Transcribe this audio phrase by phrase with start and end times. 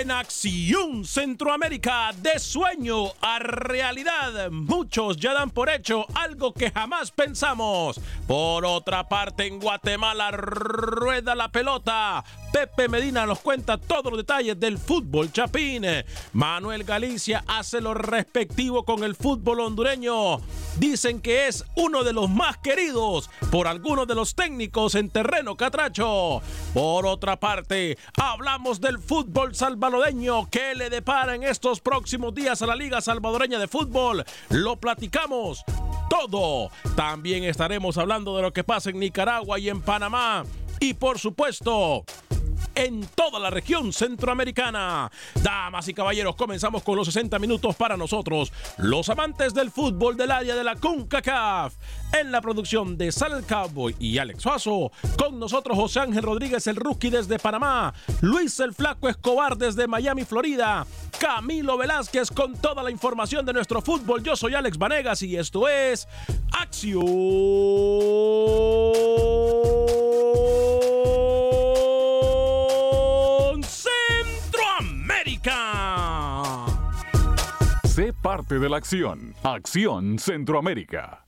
[0.00, 7.12] En Acción Centroamérica, de sueño a realidad, muchos ya dan por hecho algo que jamás
[7.12, 8.00] pensamos.
[8.26, 12.24] Por otra parte, en Guatemala rueda la pelota.
[12.54, 15.84] Pepe Medina nos cuenta todos los detalles del fútbol chapín.
[16.34, 20.40] Manuel Galicia hace lo respectivo con el fútbol hondureño.
[20.76, 25.56] Dicen que es uno de los más queridos por algunos de los técnicos en terreno
[25.56, 26.42] catracho.
[26.72, 32.66] Por otra parte, hablamos del fútbol salvadoreño que le depara en estos próximos días a
[32.66, 34.24] la Liga Salvadoreña de Fútbol.
[34.50, 35.64] Lo platicamos
[36.08, 36.70] todo.
[36.94, 40.44] También estaremos hablando de lo que pasa en Nicaragua y en Panamá.
[40.78, 42.04] Y por supuesto,
[42.74, 45.10] en toda la región centroamericana.
[45.42, 50.30] Damas y caballeros, comenzamos con los 60 minutos para nosotros, los amantes del fútbol del
[50.30, 51.74] área de la CONCACAF.
[52.12, 56.76] En la producción de Sal Cowboy y Alex Suazo, con nosotros José Ángel Rodríguez, el
[56.76, 60.86] rookie desde Panamá, Luis el Flaco Escobar desde Miami, Florida,
[61.18, 64.22] Camilo Velázquez con toda la información de nuestro fútbol.
[64.22, 66.06] Yo soy Alex Vanegas y esto es
[66.52, 67.04] Acción
[75.24, 76.66] Centroamérica.
[77.84, 79.34] Sé parte de la acción.
[79.42, 81.24] Acción Centroamérica.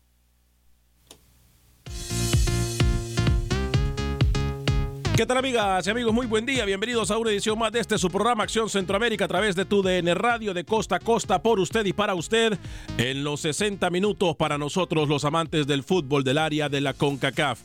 [5.17, 6.13] ¿Qué tal amigas y amigos?
[6.13, 6.67] Muy buen día.
[6.67, 9.83] Bienvenidos a una edición más de este su programa Acción Centroamérica a través de tu
[9.83, 12.59] DN Radio de costa a costa por usted y para usted
[12.99, 17.61] en los 60 minutos para nosotros los amantes del fútbol del área de la CONCACAF.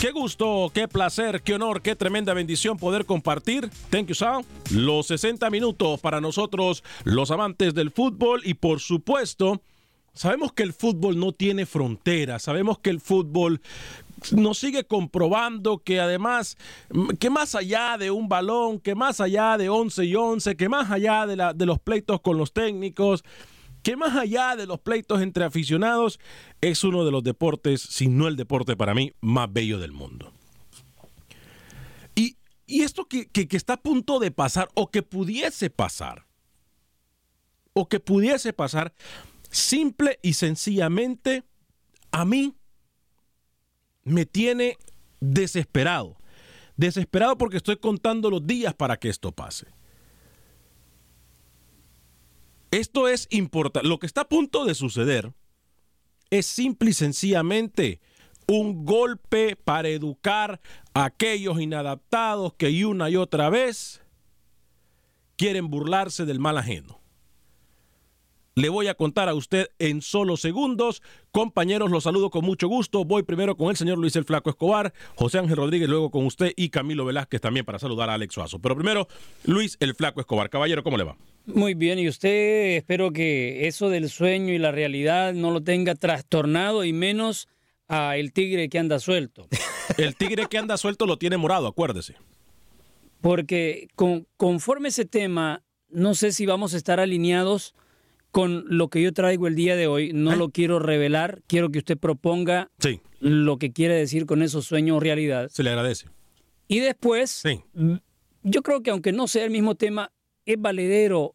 [0.00, 3.70] Qué gusto, qué placer, qué honor, qué tremenda bendición poder compartir.
[3.90, 4.44] Thank you, Sal.
[4.70, 9.60] Los 60 minutos para nosotros los amantes del fútbol y por supuesto...
[10.12, 13.60] Sabemos que el fútbol no tiene fronteras, sabemos que el fútbol
[14.32, 16.56] nos sigue comprobando que además,
[17.18, 20.90] que más allá de un balón, que más allá de 11 y 11, que más
[20.90, 23.24] allá de los pleitos con los técnicos,
[23.86, 26.18] que más allá de los pleitos entre aficionados,
[26.60, 30.32] es uno de los deportes, si no el deporte para mí, más bello del mundo.
[32.16, 32.36] Y,
[32.66, 36.26] esto que, que, que está a punto de pasar, o que pudiese pasar,
[37.74, 38.92] o que pudiese pasar,
[39.50, 41.44] simple y sencillamente,
[42.10, 42.56] a mí
[44.02, 44.78] me tiene
[45.20, 46.16] desesperado.
[46.76, 49.75] Desesperado porque estoy contando los días para que esto pase.
[52.76, 53.88] Esto es importante.
[53.88, 55.32] Lo que está a punto de suceder
[56.28, 58.00] es simple y sencillamente
[58.46, 60.60] un golpe para educar
[60.92, 64.02] a aquellos inadaptados que una y otra vez
[65.36, 67.00] quieren burlarse del mal ajeno.
[68.58, 71.02] Le voy a contar a usted en solo segundos.
[71.30, 73.04] Compañeros, los saludo con mucho gusto.
[73.04, 76.54] Voy primero con el señor Luis el Flaco Escobar, José Ángel Rodríguez, luego con usted
[76.56, 78.58] y Camilo Velázquez también para saludar a Alex Suazo.
[78.58, 79.08] Pero primero,
[79.44, 80.48] Luis el Flaco Escobar.
[80.48, 81.18] Caballero, ¿cómo le va?
[81.44, 85.94] Muy bien, y usted espero que eso del sueño y la realidad no lo tenga
[85.94, 87.48] trastornado y menos
[87.88, 89.48] a el tigre que anda suelto.
[89.98, 92.16] el tigre que anda suelto lo tiene morado, acuérdese.
[93.20, 97.74] Porque con, conforme ese tema, no sé si vamos a estar alineados
[98.36, 100.12] con lo que yo traigo el día de hoy.
[100.12, 100.36] No ¿Eh?
[100.36, 103.00] lo quiero revelar, quiero que usted proponga sí.
[103.18, 105.48] lo que quiere decir con esos sueños realidad.
[105.48, 106.08] Se le agradece.
[106.68, 107.62] Y después, sí.
[108.42, 110.12] yo creo que aunque no sea el mismo tema,
[110.44, 111.32] es valedero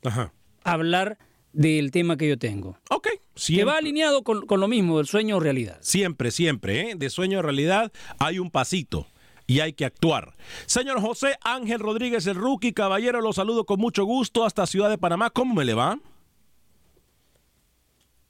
[0.63, 1.17] hablar
[1.53, 2.77] del tema que yo tengo.
[2.91, 3.07] Ok.
[3.47, 5.79] Que va alineado con, con, lo mismo, del sueño o realidad.
[5.81, 6.91] Siempre, siempre.
[6.91, 6.95] ¿eh?
[6.95, 9.07] De sueño a realidad hay un pasito
[9.47, 10.35] y hay que actuar.
[10.67, 14.99] Señor José Ángel Rodríguez, el rookie, caballero, lo saludo con mucho gusto hasta Ciudad de
[14.99, 15.31] Panamá.
[15.31, 15.97] ¿Cómo me le va?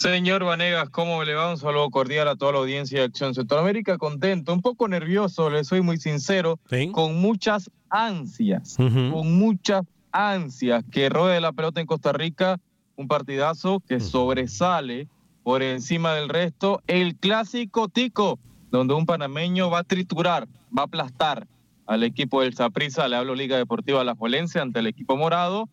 [0.01, 1.51] Señor Vanegas, ¿cómo le va?
[1.51, 4.00] Un saludo cordial a toda la audiencia de Acción Centroamérica.
[4.00, 6.59] Contento, un poco nervioso, le soy muy sincero,
[6.92, 12.59] con muchas ansias, con muchas ansias que rode la pelota en Costa Rica,
[12.95, 15.07] un partidazo que sobresale
[15.44, 16.81] por encima del resto.
[16.88, 18.39] El clásico tico,
[18.71, 21.45] donde un panameño va a triturar, va a aplastar
[21.86, 25.69] al equipo del Saprissa, le hablo Liga Deportiva La Jolense ante el equipo morado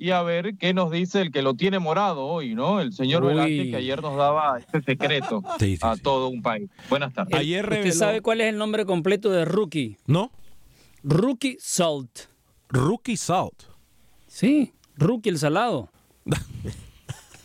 [0.00, 2.80] y a ver qué nos dice el que lo tiene morado hoy, ¿no?
[2.80, 5.42] El señor Velázquez que ayer nos daba este secreto
[5.82, 6.70] a todo un país.
[6.88, 7.38] Buenas tardes.
[7.38, 9.98] Ayer ¿Usted sabe cuál es el nombre completo de Rookie?
[10.06, 10.32] ¿No?
[11.02, 12.20] Rookie Salt.
[12.70, 13.64] Rookie Salt.
[14.26, 15.90] Sí, Rookie el salado.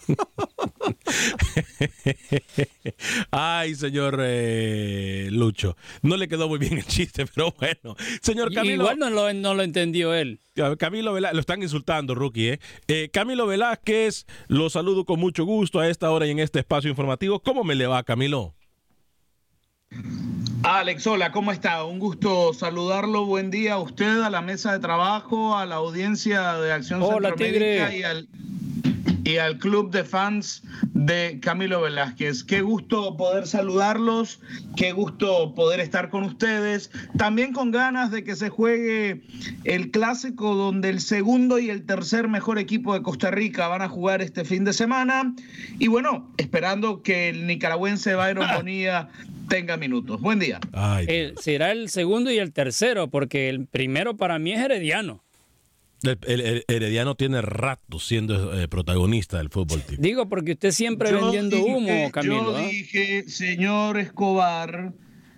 [3.32, 5.76] Ay, señor eh, Lucho.
[6.02, 7.96] No le quedó muy bien el chiste, pero bueno.
[8.22, 8.84] Señor Camilo.
[8.84, 10.40] Igual no lo, no lo entendió él.
[10.78, 12.50] Camilo Velázquez, lo están insultando, rookie.
[12.50, 12.60] ¿eh?
[12.88, 13.10] ¿eh?
[13.12, 17.42] Camilo Velázquez, lo saludo con mucho gusto a esta hora y en este espacio informativo.
[17.42, 18.54] ¿Cómo me le va, Camilo?
[20.64, 21.84] Alex, hola, ¿cómo está?
[21.84, 23.26] Un gusto saludarlo.
[23.26, 27.36] Buen día a usted, a la mesa de trabajo, a la audiencia de Acción hola,
[27.36, 27.98] Tigre.
[27.98, 28.28] y al
[29.26, 30.62] y al club de fans
[30.94, 32.44] de Camilo Velázquez.
[32.44, 34.40] Qué gusto poder saludarlos,
[34.78, 39.24] qué gusto poder estar con ustedes, también con ganas de que se juegue
[39.64, 43.90] el clásico donde el segundo y el tercer mejor equipo de Costa Rica van a
[43.90, 45.34] jugar este fin de semana
[45.80, 49.10] y bueno, esperando que el nicaragüense Byron Bonilla
[49.50, 50.22] tenga minutos.
[50.22, 50.60] Buen día.
[51.40, 55.25] será el segundo y el tercero, porque el primero para mí es Herediano.
[56.04, 59.84] El, Herediano tiene rato siendo eh, protagonista del fútbol.
[59.98, 62.52] Digo, porque usted siempre vendiendo humo, Camilo.
[62.52, 62.62] Yo ¿ah?
[62.62, 64.94] dije, señor Escobar,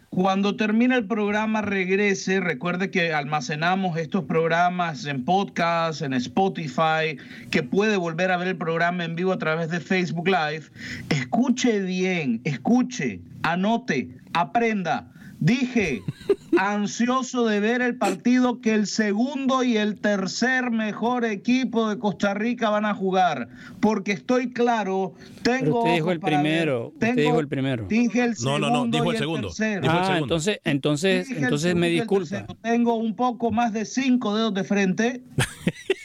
[0.09, 7.17] cuando termine el programa regrese, recuerde que almacenamos estos programas en podcast, en Spotify,
[7.51, 10.63] que puede volver a ver el programa en vivo a través de Facebook Live.
[11.09, 16.01] Escuche bien, escuche, anote, aprenda Dije,
[16.57, 22.33] ansioso de ver el partido que el segundo y el tercer mejor equipo de Costa
[22.33, 23.49] Rica van a jugar,
[23.79, 25.13] porque estoy claro,
[25.43, 27.85] tengo usted dijo el primero, usted dijo el primero.
[27.87, 28.59] Dije el segundo.
[28.59, 29.51] No, no, no, dijo el, segundo.
[29.87, 32.45] ah, entonces, entonces, entonces me disculpa.
[32.61, 35.21] Tengo un poco más de cinco dedos de frente.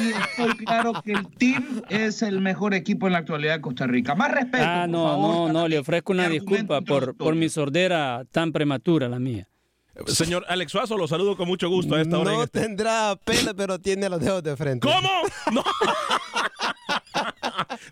[0.00, 3.86] y estoy claro que el team es el mejor equipo en la actualidad de Costa
[3.86, 4.14] Rica.
[4.14, 4.64] Más respeto.
[4.66, 9.18] Ah, no, no, no, le ofrezco una disculpa por, por mi sordera tan prematura, la
[9.18, 9.48] mía.
[10.06, 12.32] Señor Alex Suazo, lo saludo con mucho gusto a esta hora.
[12.32, 14.86] No este tendrá pelo, pero tiene los dedos de frente.
[14.86, 15.08] ¿Cómo?
[15.52, 15.64] No.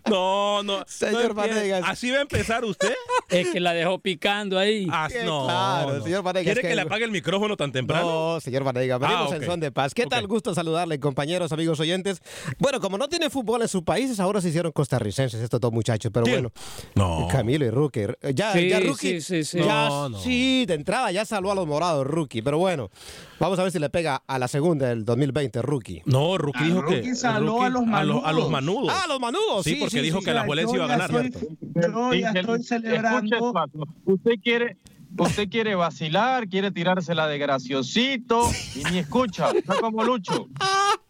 [0.09, 0.83] No, no.
[0.87, 1.83] Señor Vanegas.
[1.85, 2.93] ¿Así va a empezar usted?
[3.29, 4.87] Es que la dejó picando ahí.
[4.89, 6.53] Ah, no, claro, señor Vanegas.
[6.53, 8.33] ¿Quiere que, le apague el micrófono tan temprano?
[8.35, 8.99] No, señor Vanegas.
[8.99, 9.93] Venimos ah, en son de paz.
[9.93, 10.27] ¿Qué tal?
[10.27, 12.21] Gusto saludarle, compañeros, amigos oyentes.
[12.57, 16.11] Bueno, como no tiene fútbol en sus países, ahora se hicieron costarricenses estos dos muchachos.
[16.13, 16.51] Pero bueno.
[16.95, 17.27] No.
[17.29, 18.07] Camilo y Rookie.
[18.33, 19.21] Ya, sí, ya Rookie.
[19.21, 19.59] Sí, sí, sí.
[19.59, 22.41] Ya, sí, de entrada ya salvó a los morados, Rookie.
[22.41, 22.89] Pero bueno,
[23.39, 26.01] vamos a ver si le pega a la segunda del 2020, Rookie.
[26.05, 27.13] No, Rookie dijo que.
[27.23, 28.23] a los manudos.
[28.25, 28.89] A, los manudos.
[28.91, 29.63] Ah, a los manudos.
[29.63, 31.11] Sí, porque dijo que la Juelense iba a ganar.
[31.11, 33.53] yo ya estoy celebrando.
[34.05, 34.77] usted quiere.
[35.17, 40.47] Usted quiere vacilar, quiere tirársela de graciosito y ni escucha, está como Lucho.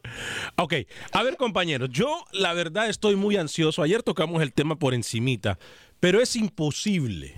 [0.55, 0.73] Ok,
[1.11, 3.83] a ver compañeros, yo la verdad estoy muy ansioso.
[3.83, 5.59] Ayer tocamos el tema por encimita,
[5.99, 7.35] pero es imposible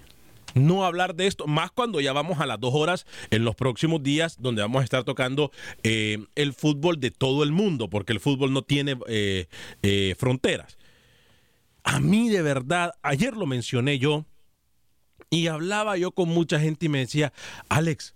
[0.54, 4.02] no hablar de esto, más cuando ya vamos a las dos horas en los próximos
[4.04, 5.52] días, donde vamos a estar tocando
[5.84, 9.48] eh, el fútbol de todo el mundo, porque el fútbol no tiene eh,
[9.84, 10.79] eh, fronteras.
[11.90, 14.24] A mí de verdad, ayer lo mencioné yo
[15.32, 17.34] y hablaba yo con mucha gente y me decía,
[17.68, 18.14] Alex,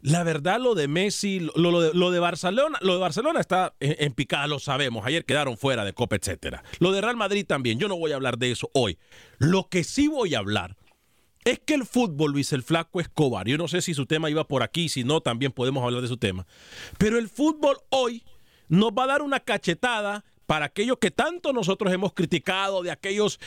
[0.00, 4.46] la verdad lo de Messi, lo, de, Barcelona, lo de Barcelona está en, en, picada,
[4.46, 5.04] lo sabemos.
[5.04, 6.62] Ayer quedaron fuera de Copa, etcétera.
[6.78, 7.80] Lo de Real Madrid también.
[7.80, 8.96] Yo no voy a hablar de eso hoy.
[9.38, 10.76] Lo que sí voy a hablar
[11.44, 14.46] es que el fútbol, Luis el Flaco Escobar, yo no sé si su tema iba
[14.46, 16.46] por aquí, si no, también podemos hablar de su tema,
[16.96, 18.24] pero el fútbol hoy
[18.68, 23.38] nos va a dar una cachetada para aquellos que tanto nosotros hemos criticado, de aquellos,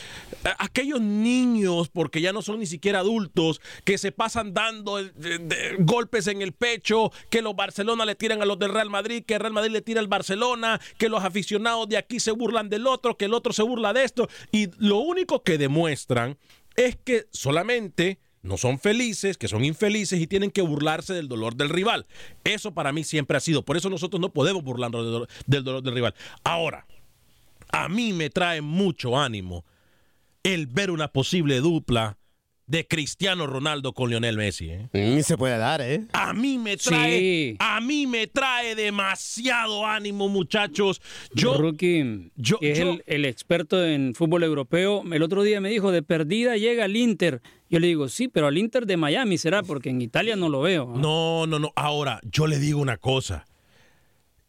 [0.46, 5.00] eh, aquellos niños, porque ya no son ni siquiera adultos, que se pasan dando
[5.80, 9.34] golpes en el pecho, que los Barcelona le tiran a los del Real Madrid, que
[9.34, 12.86] el Real Madrid le tira al Barcelona, que los aficionados de aquí se burlan del
[12.86, 16.38] otro, que el otro se burla de esto, y lo único que demuestran
[16.76, 21.56] es que solamente no son felices, que son infelices y tienen que burlarse del dolor
[21.56, 22.06] del rival.
[22.44, 23.64] Eso para mí siempre ha sido.
[23.64, 26.16] Por eso nosotros no podemos burlarnos del dolor del rival.
[26.44, 26.88] Ahora,
[27.72, 29.66] a mí me trae mucho ánimo
[30.44, 32.18] el ver una posible dupla
[32.72, 34.70] de Cristiano Ronaldo con Lionel Messi.
[34.70, 34.88] ¿eh?
[34.94, 36.06] Mm, se puede dar, ¿eh?
[36.14, 41.02] A mí me trae, a mí me trae demasiado ánimo, muchachos.
[41.36, 46.02] Yo, Rookie, yo, es el, experto en fútbol europeo, el otro día me dijo de
[46.02, 47.42] perdida llega al Inter.
[47.70, 50.62] Yo le digo, sí, pero al Inter de Miami será, porque en Italia no lo
[50.62, 50.94] veo.
[50.96, 51.74] No, no, no.
[51.76, 53.46] Ahora, yo le digo una cosa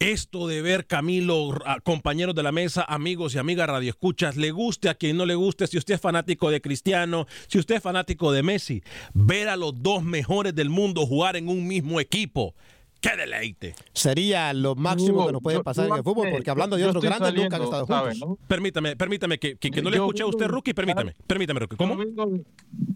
[0.03, 4.95] esto de ver Camilo, compañeros de la mesa, amigos y amigas radioescuchas, le guste a
[4.95, 8.43] quien no le guste, si usted es fanático de Cristiano, si usted es fanático de
[8.43, 8.83] Messi,
[9.15, 12.55] ver a los dos mejores del mundo jugar en un mismo equipo
[13.03, 13.75] ¡Qué deleite!
[13.93, 17.35] Sería lo máximo que nos puede pasar en el fútbol, porque hablando de otros grandes
[17.35, 18.39] nunca han estado juntos.
[18.47, 21.77] Permítame, permítame, que, que, no le escuché a usted, Rookie, permítame, permítame, Rookie.
[21.77, 21.99] ¿Cómo?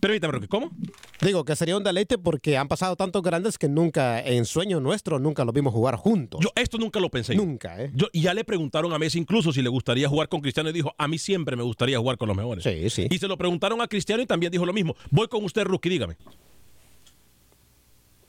[0.00, 0.70] Permítame, Rookie, ¿cómo?
[1.20, 5.18] Digo que sería un deleite porque han pasado tantos grandes que nunca, en sueño nuestro,
[5.18, 6.40] nunca los vimos jugar juntos.
[6.40, 7.34] Yo esto nunca lo pensé.
[7.34, 7.90] Nunca, ¿eh?
[7.92, 10.72] Yo, y ya le preguntaron a Messi incluso si le gustaría jugar con Cristiano y
[10.72, 12.62] dijo, a mí siempre me gustaría jugar con los mejores.
[12.62, 13.08] Sí, sí.
[13.10, 14.94] Y se lo preguntaron a Cristiano y también dijo lo mismo.
[15.10, 16.16] Voy con usted, Rookie, dígame.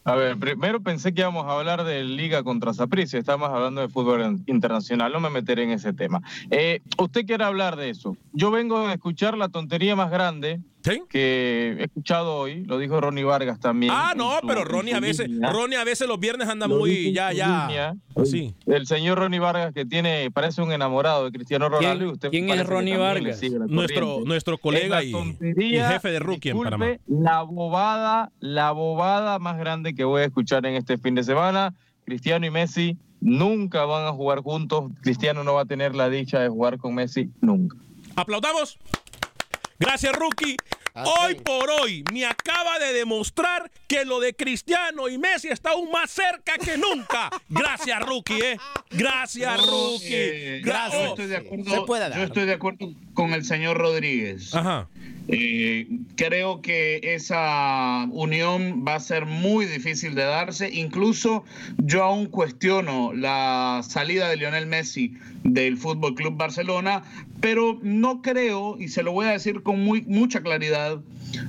[0.08, 3.90] A ver, primero pensé que íbamos a hablar de Liga contra Saprissa, estamos hablando de
[3.90, 6.22] fútbol internacional, no me meteré en ese tema.
[6.50, 8.16] Eh, usted quiere hablar de eso.
[8.32, 10.62] Yo vengo a escuchar la tontería más grande
[11.10, 13.91] que he escuchado hoy, lo dijo Ronnie Vargas también.
[13.96, 17.96] Ah, no, pero Ronnie a veces, Ronnie a veces los viernes anda muy ya, ya.
[18.25, 18.56] Sí.
[18.65, 22.13] El señor Ronnie Vargas que tiene, parece un enamorado de Cristiano Ronaldo.
[22.29, 23.41] ¿Quién, es Ronnie Vargas?
[23.67, 25.13] Nuestro, nuestro colega y,
[25.53, 26.98] jefe de rookie en Panamá.
[27.08, 31.74] La bobada, la bobada más grande que voy a escuchar en este fin de semana.
[32.06, 34.91] Cristiano y Messi nunca van a jugar juntos.
[35.01, 37.75] Cristiano no va a tener la dicha de jugar con Messi nunca.
[38.15, 38.79] Aplaudamos.
[39.79, 40.57] Gracias, Rookie.
[41.05, 45.91] Hoy por hoy me acaba de demostrar que lo de Cristiano y Messi está aún
[45.91, 47.29] más cerca que nunca.
[47.50, 48.57] Gracias, Rookie, ¿eh?
[48.89, 50.62] Gracias, Rookie.
[50.62, 51.01] Gracias.
[51.01, 54.55] Yo estoy, de acuerdo, yo estoy de acuerdo con el señor Rodríguez.
[54.55, 54.88] Ajá.
[55.29, 60.69] Eh, creo que esa unión va a ser muy difícil de darse.
[60.74, 61.43] Incluso
[61.77, 67.03] yo aún cuestiono la salida de Lionel Messi del Fútbol Club Barcelona,
[67.41, 71.00] pero no creo, y se lo voy a decir con muy, mucha claridad,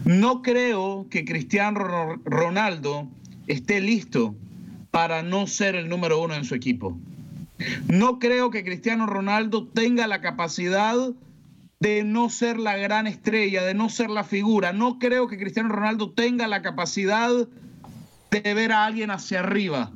[0.04, 3.08] no creo que Cristiano Ronaldo
[3.46, 4.34] esté listo
[4.90, 6.98] para no ser el número uno en su equipo.
[7.88, 10.96] No creo que Cristiano Ronaldo tenga la capacidad
[11.80, 14.72] de no ser la gran estrella, de no ser la figura.
[14.72, 17.30] No creo que Cristiano Ronaldo tenga la capacidad
[18.30, 19.92] de ver a alguien hacia arriba.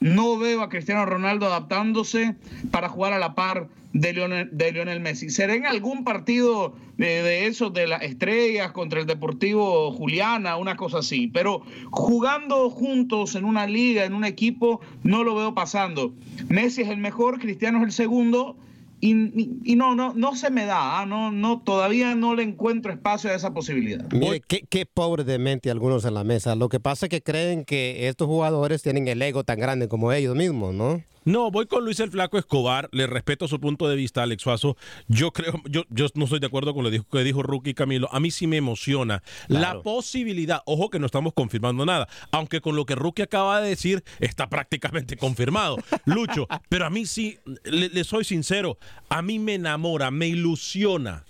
[0.00, 2.36] No veo a Cristiano Ronaldo adaptándose
[2.70, 5.30] para jugar a la par de Lionel, Messi.
[5.30, 10.76] ¿Será en algún partido de, de, esos de las estrellas contra el Deportivo Juliana, una
[10.76, 11.26] cosa así?
[11.26, 16.12] Pero jugando juntos en una liga, en un equipo, no lo veo pasando.
[16.48, 18.56] Messi es el mejor, Cristiano es el segundo
[19.00, 21.06] y, no, no, no se me da, ¿ah?
[21.06, 24.10] no, no, todavía no le encuentro espacio a esa posibilidad.
[24.12, 26.56] Mire, qué, qué pobre de mente algunos en la mesa.
[26.56, 30.12] Lo que pasa es que creen que estos jugadores tienen el ego tan grande como
[30.12, 31.02] ellos mismos, ¿no?
[31.24, 32.88] No, voy con Luis el Flaco Escobar.
[32.92, 34.76] Le respeto su punto de vista, Alex Suazo.
[35.08, 38.08] Yo creo, yo, yo no estoy de acuerdo con lo que dijo Rookie Camilo.
[38.12, 40.62] A mí sí me emociona la posibilidad.
[40.66, 44.48] Ojo que no estamos confirmando nada, aunque con lo que Rookie acaba de decir está
[44.48, 45.76] prácticamente confirmado.
[46.04, 51.24] Lucho, pero a mí sí, le soy sincero, a mí me enamora, me ilusiona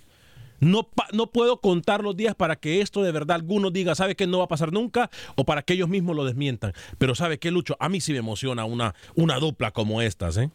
[0.59, 4.27] no, no puedo contar los días para que esto de verdad algunos diga, ¿sabe que
[4.27, 5.09] no va a pasar nunca?
[5.35, 6.73] O para que ellos mismos lo desmientan.
[6.97, 7.75] Pero ¿sabe qué, Lucho?
[7.79, 10.49] A mí sí me emociona una, una dupla como estas, ¿eh?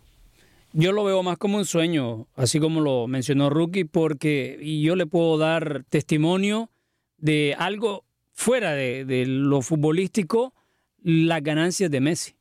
[0.73, 5.07] Yo lo veo más como un sueño, así como lo mencionó Rookie, porque yo le
[5.07, 6.69] puedo dar testimonio
[7.17, 10.53] de algo fuera de, de lo futbolístico,
[11.01, 12.35] las ganancias de Messi.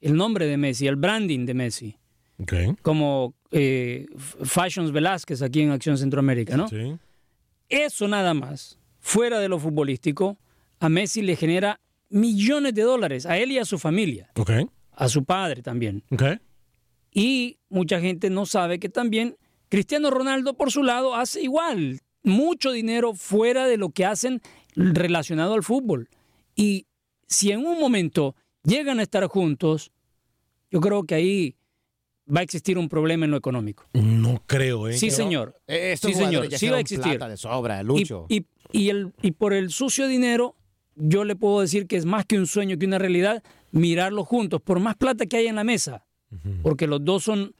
[0.00, 1.96] El nombre de Messi, el branding de Messi.
[2.82, 6.68] Como eh, Fashions Velázquez aquí en Acción Centroamérica, ¿no?
[6.68, 6.96] Sí.
[7.68, 10.38] Eso nada más, fuera de lo futbolístico,
[10.78, 14.30] a Messi le genera millones de dólares, a él y a su familia.
[14.92, 16.02] A su padre también.
[17.12, 19.36] Y mucha gente no sabe que también
[19.68, 24.40] Cristiano Ronaldo, por su lado, hace igual, mucho dinero fuera de lo que hacen
[24.74, 26.08] relacionado al fútbol.
[26.54, 26.86] Y
[27.26, 29.92] si en un momento llegan a estar juntos,
[30.70, 31.56] yo creo que ahí
[32.34, 33.86] va a existir un problema en lo económico.
[33.92, 34.94] No creo, ¿eh?
[34.94, 35.60] Sí, señor.
[35.68, 36.48] sí, señor.
[36.52, 37.18] Sí va a existir.
[37.18, 38.26] de sobra, Lucho.
[38.28, 40.56] Y, y, el, y por el sucio dinero,
[40.96, 44.60] yo le puedo decir que es más que un sueño, que una realidad, mirarlos juntos,
[44.60, 46.04] por más plata que hay en la mesa.
[46.62, 47.54] Porque los dos son,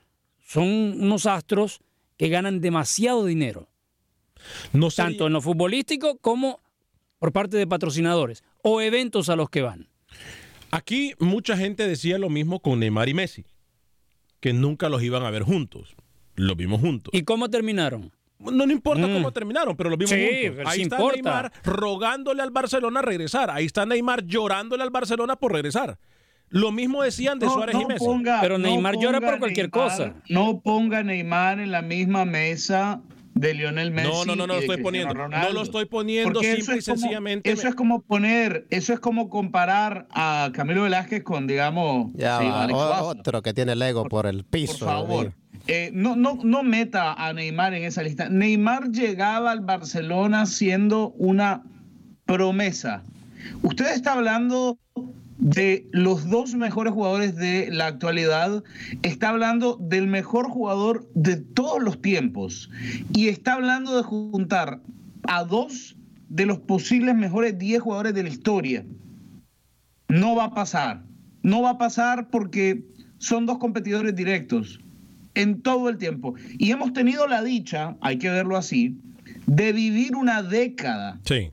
[0.45, 1.81] son unos astros
[2.17, 3.69] que ganan demasiado dinero.
[4.73, 6.61] No Tanto en lo futbolístico como
[7.19, 9.89] por parte de patrocinadores o eventos a los que van.
[10.71, 13.45] Aquí mucha gente decía lo mismo con Neymar y Messi,
[14.47, 15.97] que nunca los iban a ver juntos.
[16.37, 17.13] Los vimos juntos.
[17.13, 18.13] ¿Y cómo terminaron?
[18.39, 19.13] No, no importa mm.
[19.13, 20.67] cómo terminaron, pero los vimos juntos.
[20.73, 23.51] Ahí está Neymar rogándole al Barcelona regresar.
[23.51, 25.99] Ahí está Neymar llorándole al Barcelona por regresar.
[26.49, 28.07] Lo mismo decían de Suárez y Messi.
[28.41, 30.15] pero Neymar llora por cualquier cosa.
[30.29, 33.01] No ponga Neymar en la misma mesa
[33.37, 34.09] de Lionel Messi.
[34.09, 35.15] No, no, no, no lo estoy poniendo.
[35.15, 37.51] No lo estoy poniendo simple y sencillamente.
[37.51, 42.41] Eso es como poner, eso es como comparar a Camilo Velázquez con, digamos, ya,
[43.03, 44.79] otro que tiene el ego por el piso.
[44.79, 45.33] Por favor.
[45.69, 48.29] Eh, no, no, no meta a Neymar en esa lista.
[48.29, 51.63] Neymar llegaba al Barcelona siendo una
[52.25, 53.03] promesa.
[53.63, 54.79] Usted está hablando
[55.39, 58.65] de los dos mejores jugadores de la actualidad,
[59.03, 62.71] está hablando del mejor jugador de todos los tiempos
[63.13, 64.81] y está hablando de juntar
[65.25, 65.97] a dos
[66.29, 68.85] de los posibles mejores 10 jugadores de la historia.
[70.09, 71.03] No va a pasar.
[71.43, 72.85] No va a pasar porque
[73.19, 74.81] son dos competidores directos
[75.35, 76.35] en todo el tiempo.
[76.59, 78.99] Y hemos tenido la dicha, hay que verlo así,
[79.47, 81.21] de vivir una década.
[81.25, 81.53] Sí.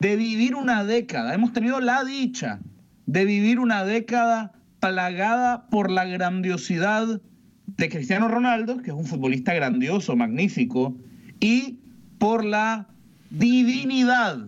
[0.00, 1.34] De vivir una década.
[1.34, 2.60] Hemos tenido la dicha
[3.10, 7.20] de vivir una década plagada por la grandiosidad
[7.66, 10.96] de Cristiano Ronaldo, que es un futbolista grandioso, magnífico,
[11.40, 11.80] y
[12.18, 12.86] por la
[13.30, 14.38] divinidad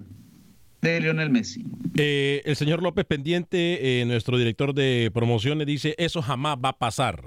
[0.81, 1.65] de Lionel Messi.
[1.97, 6.79] Eh, el señor López Pendiente, eh, nuestro director de promociones, dice, eso jamás va a
[6.79, 7.21] pasar.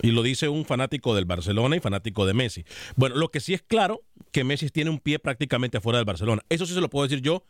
[0.00, 2.64] Y lo dice un fanático del Barcelona y fanático de Messi.
[2.96, 4.00] Bueno, lo que sí es claro
[4.30, 6.42] que Messi tiene un pie prácticamente afuera del Barcelona.
[6.48, 7.44] Eso sí se lo puedo decir yo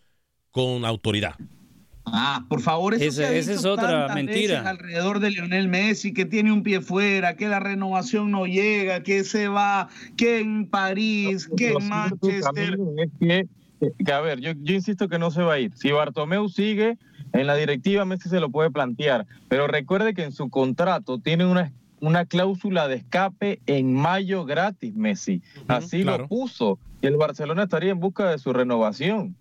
[0.50, 1.36] con autoridad.
[2.04, 4.68] Ah, por favor, eso esa es otra mentira.
[4.68, 9.24] Alrededor de Lionel Messi, que tiene un pie fuera, que la renovación no llega, que
[9.24, 12.78] se va, que en París, que en Manchester.
[13.20, 13.46] Eh,
[14.04, 15.72] que, a ver, yo, yo insisto que no se va a ir.
[15.74, 16.98] Si Bartomeu sigue
[17.32, 19.26] en la directiva, Messi se lo puede plantear.
[19.48, 24.94] Pero recuerde que en su contrato tiene una una cláusula de escape en mayo gratis,
[24.94, 25.40] Messi.
[25.68, 26.80] Así lo puso.
[27.00, 29.36] Y el Barcelona estaría en busca de su renovación.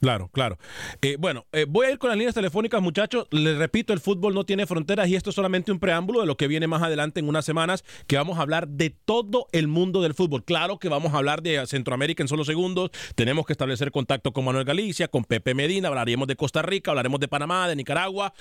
[0.00, 0.58] Claro, claro.
[1.02, 3.26] Eh, bueno, eh, voy a ir con las líneas telefónicas, muchachos.
[3.30, 6.38] Les repito, el fútbol no tiene fronteras y esto es solamente un preámbulo de lo
[6.38, 10.00] que viene más adelante en unas semanas, que vamos a hablar de todo el mundo
[10.00, 10.42] del fútbol.
[10.42, 12.90] Claro que vamos a hablar de Centroamérica en solo segundos.
[13.14, 17.20] Tenemos que establecer contacto con Manuel Galicia, con Pepe Medina, hablaremos de Costa Rica, hablaremos
[17.20, 18.32] de Panamá, de Nicaragua.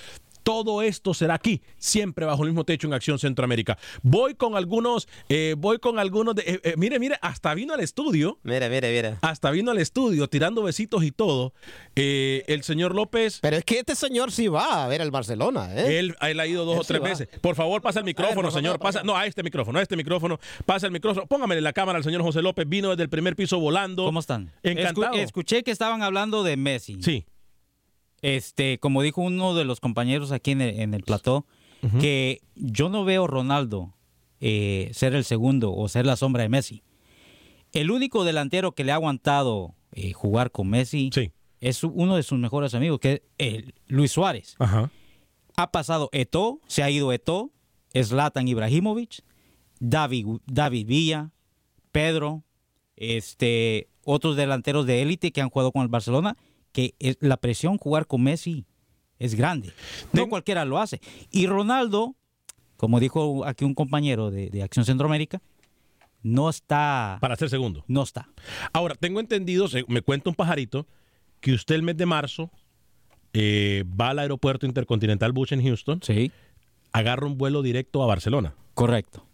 [0.44, 3.78] Todo esto será aquí, siempre bajo el mismo techo en Acción Centroamérica.
[4.02, 6.44] Voy con algunos, eh, voy con algunos de.
[6.44, 8.40] Eh, eh, mire, mire, hasta vino al estudio.
[8.44, 9.16] Mire, mire, mire.
[9.22, 11.54] Hasta vino al estudio tirando besitos y todo.
[11.96, 13.40] el señor López.
[13.42, 16.00] Pero es que este señor sí va a ver el Barcelona, ¿eh?
[16.00, 17.28] Él, ha ido dos o tres veces.
[17.42, 18.80] Por favor, pasa el micrófono, señor.
[18.80, 20.40] Pasa, no, a este micrófono, a este micrófono.
[20.66, 21.28] Pasa el micrófono.
[21.28, 22.68] Póngamele la cámara al señor José López.
[22.68, 24.06] Vino desde el primer piso volando.
[24.06, 24.52] ¿Cómo están?
[24.64, 25.16] Encantado.
[25.16, 27.02] escuché que estaban hablando de Messi.
[27.02, 27.26] Sí.
[28.22, 31.46] Este, como dijo uno de los compañeros aquí en el, en plató,
[32.02, 33.96] que yo no veo Ronaldo
[34.42, 36.84] eh, ser el segundo o ser la sombra de Messi.
[37.72, 41.10] El único delantero que le ha aguantado eh, jugar con Messi
[41.62, 44.56] es uno de sus mejores amigos, que es Luis Suárez.
[45.56, 47.52] Ha pasado Eto, se ha ido Eto,
[47.94, 49.24] Zlatan Ibrahimovic,
[49.80, 51.32] David, David Villa,
[51.92, 52.44] Pedro,
[52.96, 56.38] este, otros delanteros de élite que han jugado con el Barcelona
[56.72, 58.66] que la presión jugar con Messi
[59.20, 59.74] es grande.
[60.14, 61.02] No cualquiera lo hace.
[61.32, 62.16] Y Ronaldo,
[62.78, 65.42] como dijo aquí un compañero de, Acción Centroamérica,
[66.24, 67.18] no está...
[67.22, 67.84] Para ser segundo.
[67.88, 68.30] No está.
[68.74, 70.88] Ahora, tengo entendido, me cuenta un pajarito,
[71.40, 72.52] que usted el mes de marzo
[73.34, 76.02] eh, va al aeropuerto intercontinental Bush en Houston.
[76.02, 76.32] Sí.
[76.92, 78.56] Agarra un vuelo directo a Barcelona.
[78.74, 79.26] Correcto.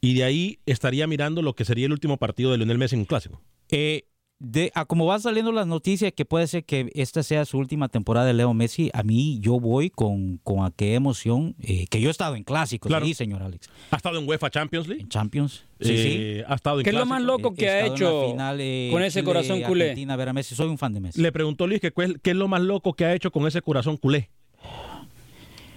[0.00, 3.00] Y de ahí estaría mirando lo que sería el último partido de Lionel Messi en
[3.00, 3.40] un clásico.
[3.70, 4.04] Eh,
[4.40, 7.88] de a como van saliendo las noticias que puede ser que esta sea su última
[7.88, 12.08] temporada de Leo Messi, a mí yo voy con, con aquella emoción eh, que yo
[12.08, 13.68] he estado en clásicos, sí, señor Alex.
[13.90, 15.02] ¿Ha estado en UEFA Champions League?
[15.02, 15.64] En Champions.
[15.78, 16.44] Sí, eh, sí.
[16.48, 18.34] Ha estado en ¿Qué es lo más loco que ha hecho
[18.90, 19.94] con ese corazón culé?
[20.16, 20.54] ver Messi.
[20.54, 21.20] Soy un fan de Messi.
[21.20, 23.98] Le preguntó Luis que qué es lo más loco que ha hecho con ese corazón
[23.98, 24.30] culé.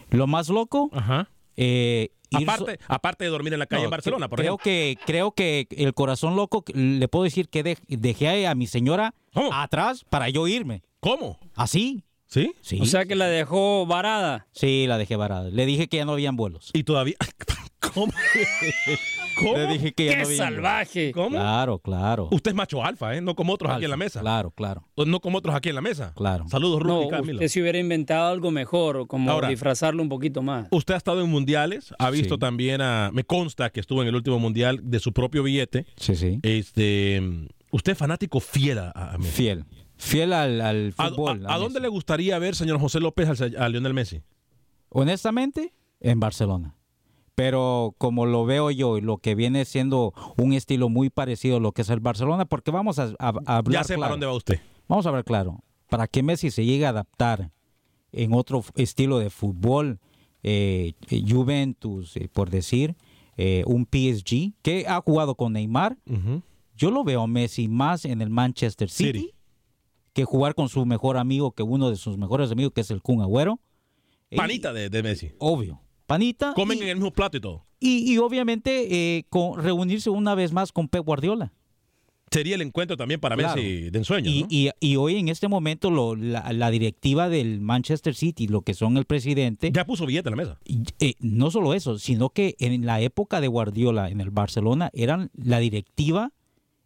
[0.10, 1.28] Lo más loco, Ajá.
[1.58, 5.68] Eh, aparte, aparte de dormir en la calle en Barcelona, por creo Que, creo que
[5.72, 9.14] el corazón loco, le puedo decir que dejé a mi señora
[9.52, 10.84] atrás para yo irme.
[11.00, 11.40] ¿Cómo?
[11.56, 12.04] Así.
[12.34, 12.56] ¿Sí?
[12.62, 12.80] Sí.
[12.82, 14.48] O sea que la dejó varada.
[14.54, 15.52] Sí, la dejé varada.
[15.52, 16.72] Le dije que ya no habían vuelos.
[16.74, 17.14] Y todavía...
[17.94, 18.12] ¿Cómo?
[19.38, 19.58] ¿Cómo?
[19.58, 21.12] Le dije que ya ¡Qué salvaje!
[21.12, 21.30] ¿Cómo?
[21.30, 22.30] Claro, claro.
[22.32, 23.22] Usted es macho alfa, ¿eh?
[23.22, 24.22] No como otros aquí en la mesa.
[24.22, 24.88] Claro, claro.
[24.96, 26.12] No como otros aquí en la mesa.
[26.16, 26.46] Claro.
[26.48, 30.70] Saludos, Rubén no, Usted si hubiera inventado algo mejor, como disfrazarlo un poquito más.
[30.72, 33.12] Usted ha estado en mundiales, ha visto también a...
[33.14, 35.86] Me consta que estuvo en el último mundial de su propio billete.
[35.98, 36.40] Sí, sí.
[36.42, 37.22] Este...
[37.70, 39.66] Usted es fanático fiel a, Fiel.
[39.98, 41.46] Fiel al, fútbol.
[41.48, 44.22] ¿A, dónde le gustaría ver, señor José López, a Lionel Messi?
[44.90, 46.76] Honestamente, en Barcelona.
[47.36, 51.72] Pero como lo veo yo, lo que viene siendo un estilo muy parecido a lo
[51.72, 53.64] que es el Barcelona, porque vamos a, hablar.
[53.70, 54.60] Ya sé para dónde va usted.
[54.88, 55.64] Vamos a ver claro.
[55.90, 57.52] Para que Messi se llegue a adaptar
[58.12, 60.00] en otro estilo de fútbol,
[60.44, 60.94] eh,
[61.28, 62.96] Juventus, eh, por decir,
[63.38, 65.98] eh, un PSG, que ha jugado con Neymar,
[66.76, 69.34] yo lo veo a Messi más en el Manchester City,
[70.14, 73.02] que jugar con su mejor amigo, que uno de sus mejores amigos, que es el
[73.02, 73.60] Kun Agüero.
[74.36, 75.32] Panita de, Messi.
[75.40, 75.82] Obvio.
[76.06, 76.54] Panita.
[76.54, 77.66] Comen en el mismo plato y todo.
[77.80, 81.52] Y, obviamente con, reunirse una vez más con Pep Guardiola
[82.34, 84.30] sería el encuentro también para Messi de ensueño.
[84.30, 88.98] Y, y, hoy en este momento lo, la, directiva del Manchester City, lo que son
[88.98, 89.72] el presidente...
[89.72, 90.60] Ya puso billete en la mesa.
[91.00, 95.30] Eh, no solo eso, sino que en la época de Guardiola en el Barcelona eran
[95.36, 96.32] la directiva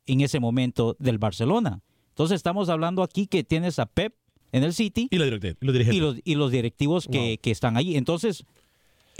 [0.05, 1.81] en ese momento del Barcelona.
[2.17, 4.11] Entonces estamos hablando aquí que tienes a Pep
[4.51, 7.95] en el City y, los, y los, directivos que, que están ahí.
[7.95, 8.43] Entonces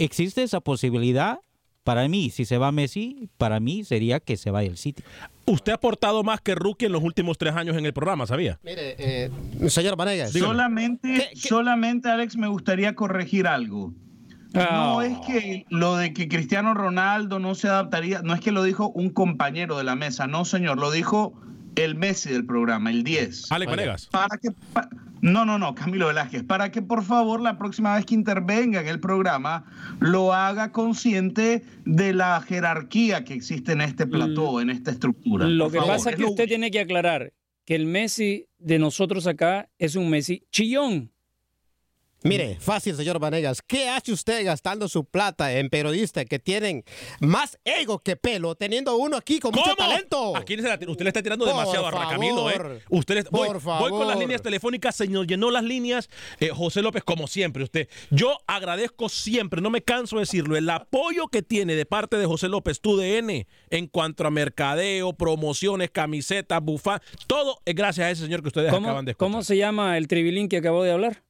[0.00, 1.38] existe esa posibilidad
[1.84, 5.04] para mí, si se va Messi, para mí sería que se vaya el City.
[5.46, 8.58] Usted ha aportado más que Rookie en los últimos tres años en el programa, ¿sabía?
[8.64, 9.30] Mire, eh,
[9.68, 10.32] señor Vanegas.
[10.32, 13.94] Solamente, solamente, Alex, me gustaría corregir algo.
[14.54, 15.06] No ah.
[15.06, 18.88] es que lo de que Cristiano Ronaldo no se adaptaría, no es que lo dijo
[18.88, 21.40] un compañero de la mesa, no, señor, lo dijo
[21.84, 23.52] el Messi del programa, el 10.
[23.52, 24.06] Alex Vanegas.
[24.06, 24.50] Para que,
[25.20, 28.88] no, no, no, Camilo Velázquez, para que por favor la próxima vez que intervenga en
[28.88, 29.64] el programa
[30.00, 34.60] lo haga consciente de la jerarquía que existe en este plató, mm.
[34.60, 35.46] en esta estructura.
[35.46, 37.32] Lo que pasa es que usted tiene que aclarar
[37.64, 41.12] que el Messi de nosotros acá es un Messi chillón.
[42.24, 43.62] Mire, fácil, señor Vanegas.
[43.62, 46.84] ¿Qué hace usted gastando su plata en periodistas que tienen
[47.20, 50.36] más ego que pelo, teniendo uno aquí con mucho talento?
[50.36, 52.82] Aquí usted le está tirando demasiado a Camilo, ¿eh?
[52.88, 55.26] Usted voy, voy, con las líneas telefónicas, señor.
[55.26, 56.08] Llenó las líneas.
[56.40, 57.88] Eh, José López, como siempre, usted.
[58.10, 62.26] Yo agradezco siempre, no me canso de decirlo, el apoyo que tiene de parte de
[62.26, 68.10] José López, tu DN, en cuanto a mercadeo, promociones, camisetas, bufán, todo es gracias a
[68.10, 69.30] ese señor que ustedes acaban de escuchar.
[69.30, 71.27] ¿Cómo se llama el tribilín que acabó de hablar?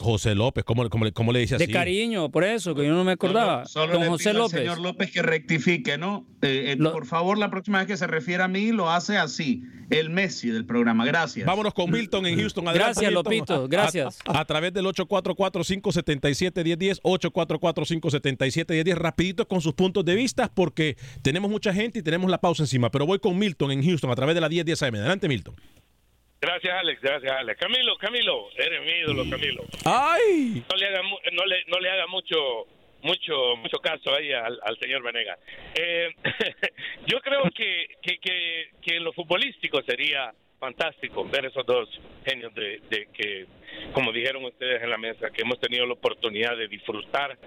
[0.00, 1.66] José López, ¿cómo, cómo, le dice así?
[1.66, 3.64] De cariño, por eso, que yo no me acordaba.
[3.66, 4.58] Solo, José López.
[4.58, 6.26] señor López que rectifique, ¿no?
[6.42, 9.62] Eh, eh, por favor, la próxima vez que se refiera a mí, lo hace así.
[9.90, 11.06] El Messi del programa.
[11.06, 11.46] Gracias.
[11.46, 12.64] Vámonos con Milton en Houston.
[12.64, 13.68] gracias, Lopito.
[13.68, 14.18] Gracias.
[14.24, 18.94] A, través del 844-577-1010, 844-577-1010.
[18.96, 22.90] Rapidito con sus puntos de vista, porque tenemos mucha gente y tenemos la pausa encima.
[22.90, 24.96] Pero voy con Milton en Houston a través de la 1010 AM.
[24.96, 25.54] Adelante, Milton.
[26.44, 27.00] Gracias, Alex.
[27.00, 27.58] Gracias, Alex.
[27.58, 29.64] Camilo, Camilo, eres mi ídolo, Camilo.
[29.86, 30.62] ¡Ay!
[30.70, 31.00] No le haga,
[31.32, 32.66] no le, no le haga mucho
[33.00, 35.38] mucho mucho caso ahí al, señor Venega.
[35.74, 36.14] Eh,
[37.06, 41.88] yo creo que, que, que, que, en lo futbolístico sería fantástico ver esos dos
[42.26, 43.46] genios de, de, que,
[43.92, 47.38] como dijeron ustedes en la mesa, que hemos tenido la oportunidad de disfrutar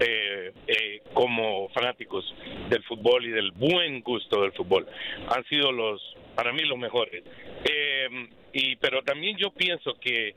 [0.00, 2.34] eh, eh, como fanáticos
[2.68, 4.86] del fútbol y del buen gusto del fútbol.
[5.28, 6.00] Han sido los
[6.34, 7.22] para mí los mejores.
[7.64, 10.34] Eh, y pero también yo pienso que eh,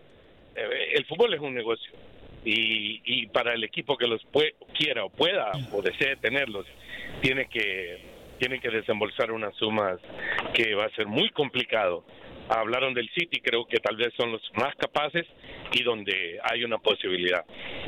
[0.94, 1.92] el fútbol es un negocio
[2.44, 4.22] y, y para el equipo que los
[4.78, 6.66] quiera o pueda o desee tenerlos
[7.22, 10.00] tiene que tiene que desembolsar unas sumas
[10.54, 12.04] que va a ser muy complicado.
[12.50, 15.26] Hablaron del City, creo que tal vez son los más capaces
[15.72, 17.44] y donde hay una posibilidad.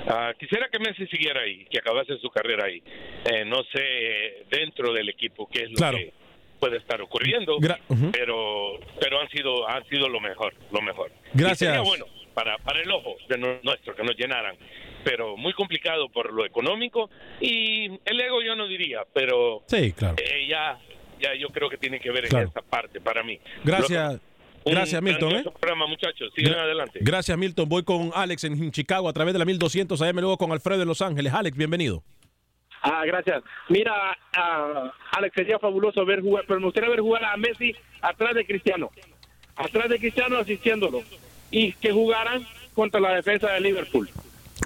[0.08, 2.82] Ah, quisiera que Messi siguiera ahí, que acabase su carrera ahí.
[3.26, 6.14] Eh, no sé dentro del equipo qué es lo que
[6.60, 7.58] puede estar ocurriendo,
[8.12, 11.12] pero pero han sido han sido lo mejor, lo mejor.
[11.34, 11.84] Gracias.
[11.84, 14.56] bueno para para el ojo de nuestro que nos llenaran,
[15.04, 17.10] pero muy complicado por lo económico
[17.42, 20.16] y el ego yo no diría, pero sí, claro.
[20.18, 20.80] Eh, ya
[21.20, 23.40] ya yo creo que tiene que ver en esta parte para mí.
[23.64, 24.22] Gracias.
[24.70, 25.32] Gracias, Milton.
[25.36, 25.44] ¿eh?
[25.88, 26.32] muchachos.
[26.36, 27.00] Sigan adelante.
[27.02, 27.70] Gracias, Milton.
[27.70, 30.88] Voy con Alex en Chicago a través de la 1200 AM, luego con Alfredo en
[30.88, 31.34] Los Ángeles.
[31.34, 32.04] Alex, bienvenido.
[32.82, 33.44] Ah, gracias.
[33.70, 38.36] Mira, uh, Alex, sería fabuloso ver jugar, pero me gustaría ver jugar a Messi atrás
[38.36, 38.92] de Cristiano.
[39.56, 41.04] Atrás de Cristiano asistiéndolo.
[41.50, 44.10] Y que jugaran contra la defensa de Liverpool.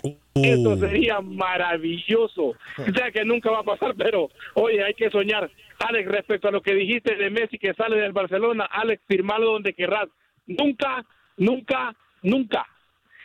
[0.04, 0.16] Uh.
[0.34, 2.44] Eso sería maravilloso.
[2.44, 5.50] O sea que nunca va a pasar, pero oye, hay que soñar.
[5.88, 9.74] Alex, respecto a lo que dijiste de Messi que sale del Barcelona, Alex, firmalo donde
[9.74, 10.08] querrás.
[10.48, 11.06] Nunca,
[11.38, 12.68] nunca, nunca.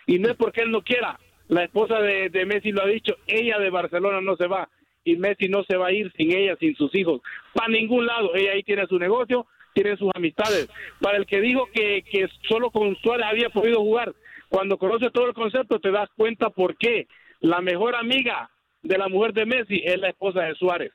[0.07, 1.19] Y no es porque él no quiera.
[1.49, 4.69] La esposa de, Messi lo ha dicho, ella de Barcelona no se va
[5.05, 7.21] y Messi no se va a ir sin ella, sin sus hijos,
[7.53, 8.35] para ningún lado.
[8.35, 10.69] Ella ahí tiene su negocio, tiene sus amistades.
[11.01, 14.13] Para el que dijo que, que solo con Suárez había podido jugar,
[14.49, 17.07] cuando conoces todo el concepto te das cuenta por qué.
[17.41, 18.51] La mejor amiga
[18.83, 20.93] de la mujer de Messi es la esposa de Suárez.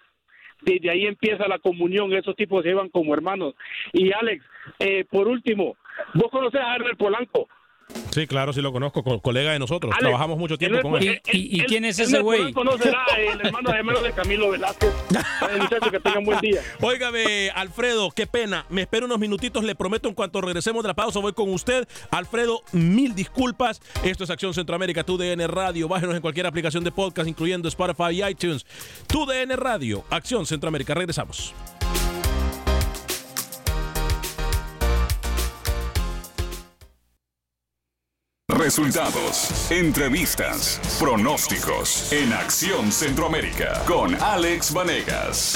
[0.62, 3.56] Desde ahí empieza la comunión, esos tipos se llevan como hermanos.
[3.94, 4.44] Y Alex,
[4.80, 5.76] eh, por último,
[6.14, 7.48] Vos conoces a Herbert Polanco.
[8.12, 9.96] Sí, claro, sí lo conozco, colega de nosotros.
[9.98, 11.22] Trabajamos mucho tiempo con él.
[11.32, 12.52] ¿Y, quién es ese güey?
[12.52, 14.94] No será el hermano gemelo de Camilo Velázquez.
[15.60, 16.62] muchachos, que tengan buen día.
[16.82, 18.66] Óigame, Alfredo, qué pena.
[18.70, 21.88] Me espero unos minutitos, le prometo en cuanto regresemos de la pausa voy con usted.
[22.10, 23.82] Alfredo, mil disculpas.
[24.04, 25.88] Esto es Acción Centroamérica, tu DN Radio.
[25.88, 28.66] Bájenos en cualquier aplicación de podcast, incluyendo Spotify y iTunes.
[29.08, 30.94] Tu DN Radio, Acción Centroamérica.
[30.94, 31.54] Regresamos.
[38.58, 45.56] Resultados, entrevistas, pronósticos en Acción Centroamérica con Alex Vanegas.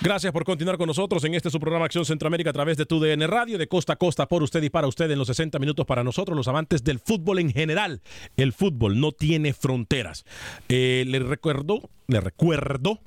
[0.00, 3.00] Gracias por continuar con nosotros en este su programa Acción Centroamérica a través de tu
[3.00, 5.86] DN Radio, de costa a costa, por usted y para usted en los 60 minutos
[5.86, 8.00] para nosotros, los amantes del fútbol en general.
[8.36, 10.24] El fútbol no tiene fronteras.
[10.68, 13.00] Eh, le recuerdo, le recuerdo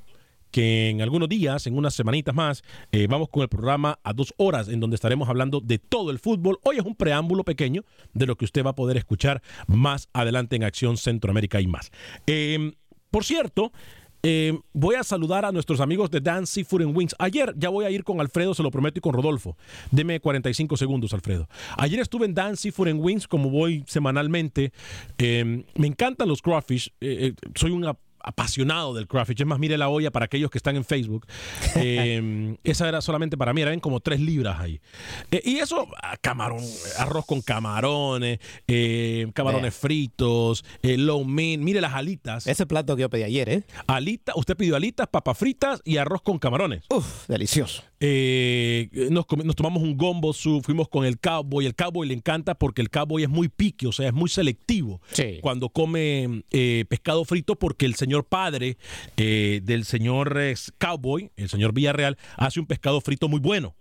[0.52, 4.34] que en algunos días, en unas semanitas más, eh, vamos con el programa a dos
[4.38, 6.60] horas en donde estaremos hablando de todo el fútbol.
[6.64, 7.84] Hoy es un preámbulo pequeño
[8.14, 11.92] de lo que usted va a poder escuchar más adelante en Acción Centroamérica y más.
[12.26, 12.74] Em,
[13.12, 13.72] por cierto,
[14.24, 17.16] em, voy a saludar a nuestros amigos de Dance Seafood and Wings.
[17.20, 19.58] Ayer ya voy a ir con Alfredo, se lo prometo, y con Rodolfo.
[19.92, 21.48] Deme 45 segundos, Alfredo.
[21.78, 24.72] Ayer estuve en Dance Seafood and Wings, como voy semanalmente.
[25.18, 26.90] Em, me encantan los crawfish.
[27.00, 27.96] Eh, eh, soy una
[28.28, 29.40] apasionado del crawfish.
[29.40, 31.26] Es más, mire la olla para aquellos que están en Facebook.
[31.80, 34.82] Eh, esa era solamente para mí, eran como tres libras ahí.
[35.32, 36.64] Eh, y eso, ah, camarón,
[36.98, 42.48] arroz con camarones, eh, camarones fritos, low min, mire las alitas.
[42.48, 43.64] Ese plato que yo pedí ayer, ¿eh?
[43.86, 46.84] Alitas, usted pidió alitas, papas fritas y arroz con camarones.
[46.90, 47.84] Uf, delicioso.
[48.00, 51.66] Nos, nos, tomamos un gombo fuimos con el cowboy.
[51.66, 55.02] El cowboy le encanta porque el cowboy es muy pique, o sea, es muy selectivo
[55.42, 56.44] cuando come
[56.88, 58.78] pescado frito porque el señor padre
[59.18, 63.76] eh, del señor eh, Cowboy, el señor Villarreal, hace un pescado frito muy bueno.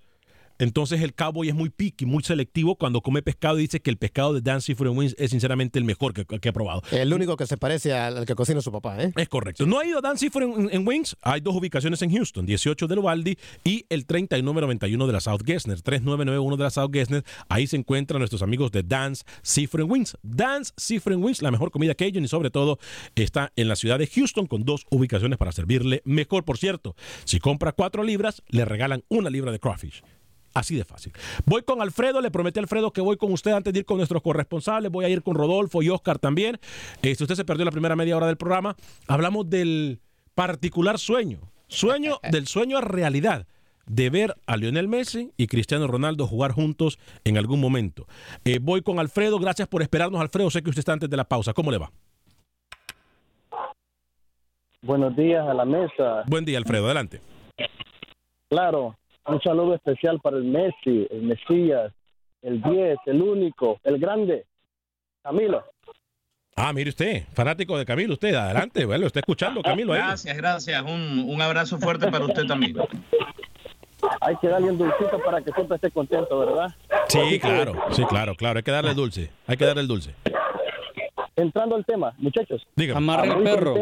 [0.59, 3.97] Entonces el cowboy es muy picky, muy selectivo cuando come pescado y dice que el
[3.97, 6.83] pescado de Dan Seafood Wings es sinceramente el mejor que, que, he probado.
[6.90, 9.12] El único que se parece al, que cocina su papá, ¿eh?
[9.16, 9.66] Es correcto.
[9.66, 11.16] No ha ido a Dan Seafood en, Wings.
[11.23, 15.81] Hay dos ubicaciones en Houston, 18 del Uvalde y el 3991 de la South Gessner,
[15.83, 17.25] 3991 de la South Gessner.
[17.49, 20.16] Ahí se encuentran nuestros amigos de Dance Seafood Wings.
[20.23, 22.79] Dance Seafood Wings, la mejor comida que ellos y sobre todo
[23.14, 26.45] está en la ciudad de Houston con dos ubicaciones para servirle mejor.
[26.45, 30.03] Por cierto, si compra cuatro libras, le regalan una libra de crawfish.
[30.57, 31.12] Así de fácil.
[31.45, 33.99] Voy con Alfredo, le prometí a Alfredo que voy con usted antes de ir con
[33.99, 36.59] nuestros corresponsales, voy a ir con Rodolfo y Oscar también.
[37.03, 38.75] Eh, si usted se perdió la primera media hora del programa,
[39.07, 40.01] hablamos del
[40.35, 43.47] particular sueño, sueño del sueño a realidad
[43.85, 48.07] de ver a Lionel Messi y Cristiano Ronaldo jugar juntos en algún momento.
[48.47, 51.25] Eh, voy con Alfredo, gracias por esperarnos Alfredo, sé que usted está antes de la
[51.25, 51.92] pausa, ¿cómo le va?
[54.81, 56.23] Buenos días a la mesa.
[56.27, 57.21] Buen día Alfredo, adelante.
[58.49, 61.93] Claro, un saludo especial para el Messi, el Mesías,
[62.43, 64.47] el 10, el único, el grande,
[65.23, 65.65] Camilo.
[66.55, 69.93] Ah, mire usted, fanático de Camilo, usted, adelante, bueno, está escuchando Camilo.
[69.93, 72.77] Gracias, gracias, un, un abrazo fuerte para usted también.
[74.21, 76.75] Hay que darle un dulcito para que siempre esté contento, ¿verdad?
[77.09, 80.15] Sí, claro, sí, claro, claro, hay que darle dulce, hay que darle el dulce
[81.37, 82.66] entrando al tema, muchachos.
[82.75, 82.99] Dígame.
[82.99, 83.75] Amarre el perro.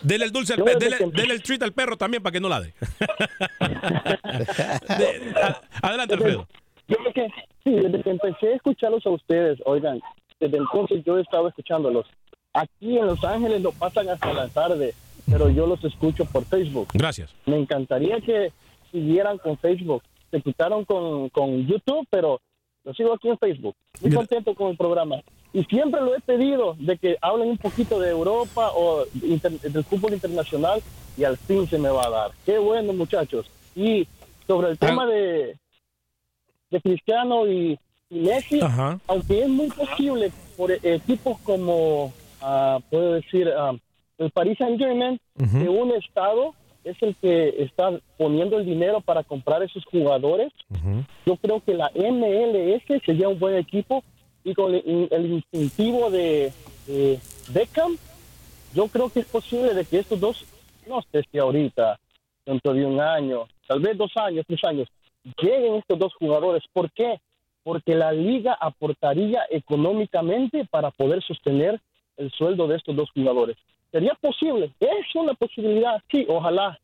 [0.00, 2.72] Dele el dulce al perro, dele, el treat al perro también para que no ladre.
[5.82, 6.46] adelante, Alfredo.
[6.86, 7.28] Yo que,
[7.64, 10.00] sí, desde que empecé a escucharlos a ustedes, oigan,
[10.40, 12.06] desde entonces yo he estado escuchándolos.
[12.54, 14.94] Aquí en Los Ángeles lo pasan hasta la tarde,
[15.26, 16.88] pero yo los escucho por Facebook.
[16.94, 17.34] Gracias.
[17.44, 18.52] Me encantaría que
[18.90, 20.02] siguieran con Facebook.
[20.30, 22.40] Se quitaron con, con YouTube, pero
[22.84, 23.76] lo sigo aquí en Facebook.
[24.00, 25.16] Muy contento con el programa.
[25.52, 30.12] Y siempre lo he pedido de que hablen un poquito de Europa o del fútbol
[30.12, 30.82] internacional
[31.16, 32.30] y al fin se me va a dar.
[32.44, 33.50] Qué bueno, muchachos.
[33.74, 34.06] Y
[34.46, 35.56] sobre el tema de,
[36.70, 37.78] de Cristiano y,
[38.10, 38.60] Messi,
[39.06, 43.74] aunque es muy posible por equipos como, uh, puedo decir, ah,
[44.16, 49.22] el Paris Saint Germain, que un estado es el que está poniendo el dinero para
[49.24, 50.52] comprar esos jugadores.
[51.26, 54.02] Yo creo que la MLS sería un buen equipo
[54.48, 56.52] y con el, incentivo de,
[57.52, 57.96] Beckham,
[58.74, 60.44] yo creo que es posible de que estos dos,
[60.86, 61.98] no sé si ahorita,
[62.46, 64.88] dentro de un año, tal vez dos años, tres años,
[65.40, 66.62] lleguen estos dos jugadores.
[66.72, 67.20] ¿Por qué?
[67.62, 71.78] Porque la liga aportaría económicamente para poder sostener
[72.16, 73.56] el sueldo de estos dos jugadores.
[73.92, 74.72] ¿Sería posible?
[74.80, 76.78] Es una posibilidad, sí, ojalá,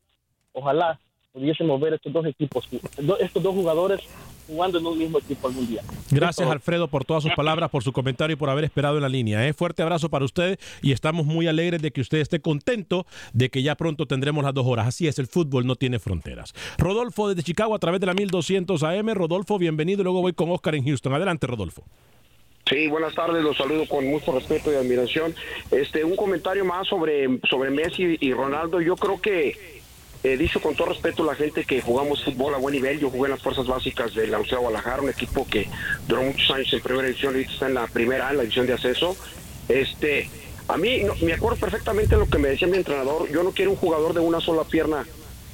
[0.53, 0.99] ojalá.
[1.35, 2.67] Pudiésemos ver estos dos equipos,
[3.19, 3.99] estos dos jugadores
[4.47, 5.81] jugando en un mismo equipo algún día.
[6.09, 9.09] Gracias Alfredo por todas sus palabras, por su comentario y por haber esperado en la
[9.09, 9.45] línea.
[9.45, 9.53] ¿eh?
[9.53, 13.63] Fuerte abrazo para usted y estamos muy alegres de que usted esté contento de que
[13.63, 14.87] ya pronto tendremos las dos horas.
[14.87, 16.53] Así es, el fútbol no tiene fronteras.
[16.77, 19.09] Rodolfo desde Chicago a través de la 1200 AM.
[19.09, 20.03] Rodolfo, bienvenido.
[20.03, 21.13] Luego voy con Oscar en Houston.
[21.13, 21.83] Adelante, Rodolfo.
[22.69, 25.35] Sí, buenas tardes, los saludo con mucho respeto y admiración.
[25.69, 28.81] Este, un comentario más sobre, sobre Messi y Ronaldo.
[28.81, 29.75] Yo creo que
[30.33, 32.99] he dicho con todo respeto la gente que jugamos fútbol a buen nivel.
[32.99, 35.67] Yo jugué en las fuerzas básicas de la Universidad Guadalajara, un equipo que
[36.07, 38.73] duró muchos años en primera división, ahorita está en la primera, en la división de
[38.73, 39.15] acceso.
[39.67, 40.29] Este,
[40.67, 43.29] a mí me acuerdo perfectamente lo que me decía mi entrenador.
[43.31, 45.05] Yo no quiero un jugador de una sola pierna.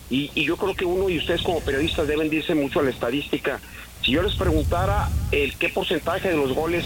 [0.10, 2.90] Y, y yo creo que uno y ustedes como periodistas deben irse mucho a la
[2.90, 3.60] estadística
[4.04, 6.86] si yo les preguntara el qué porcentaje de los goles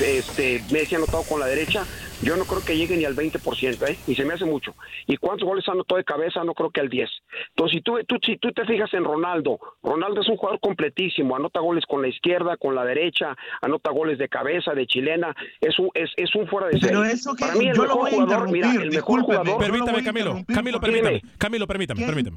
[0.00, 1.84] este, Messi ha anotado con la derecha,
[2.22, 3.98] yo no creo que llegue ni al 20%, ¿eh?
[4.06, 4.74] y se me hace mucho.
[5.06, 6.44] ¿Y cuántos goles anotado de cabeza?
[6.44, 7.08] No creo que al 10.
[7.50, 11.36] Entonces, si tú, tú, si tú te fijas en Ronaldo, Ronaldo es un jugador completísimo,
[11.36, 15.78] anota goles con la izquierda, con la derecha, anota goles de cabeza, de chilena, es
[15.78, 16.88] un, es, es un fuera de serie.
[16.88, 19.22] Pero eso que Para mí, el yo mejor lo voy a jugador, mira, el mejor
[19.22, 19.58] jugador...
[19.58, 22.36] Permítame, Camilo, Camilo, permítame, Camilo, permítame, permítame.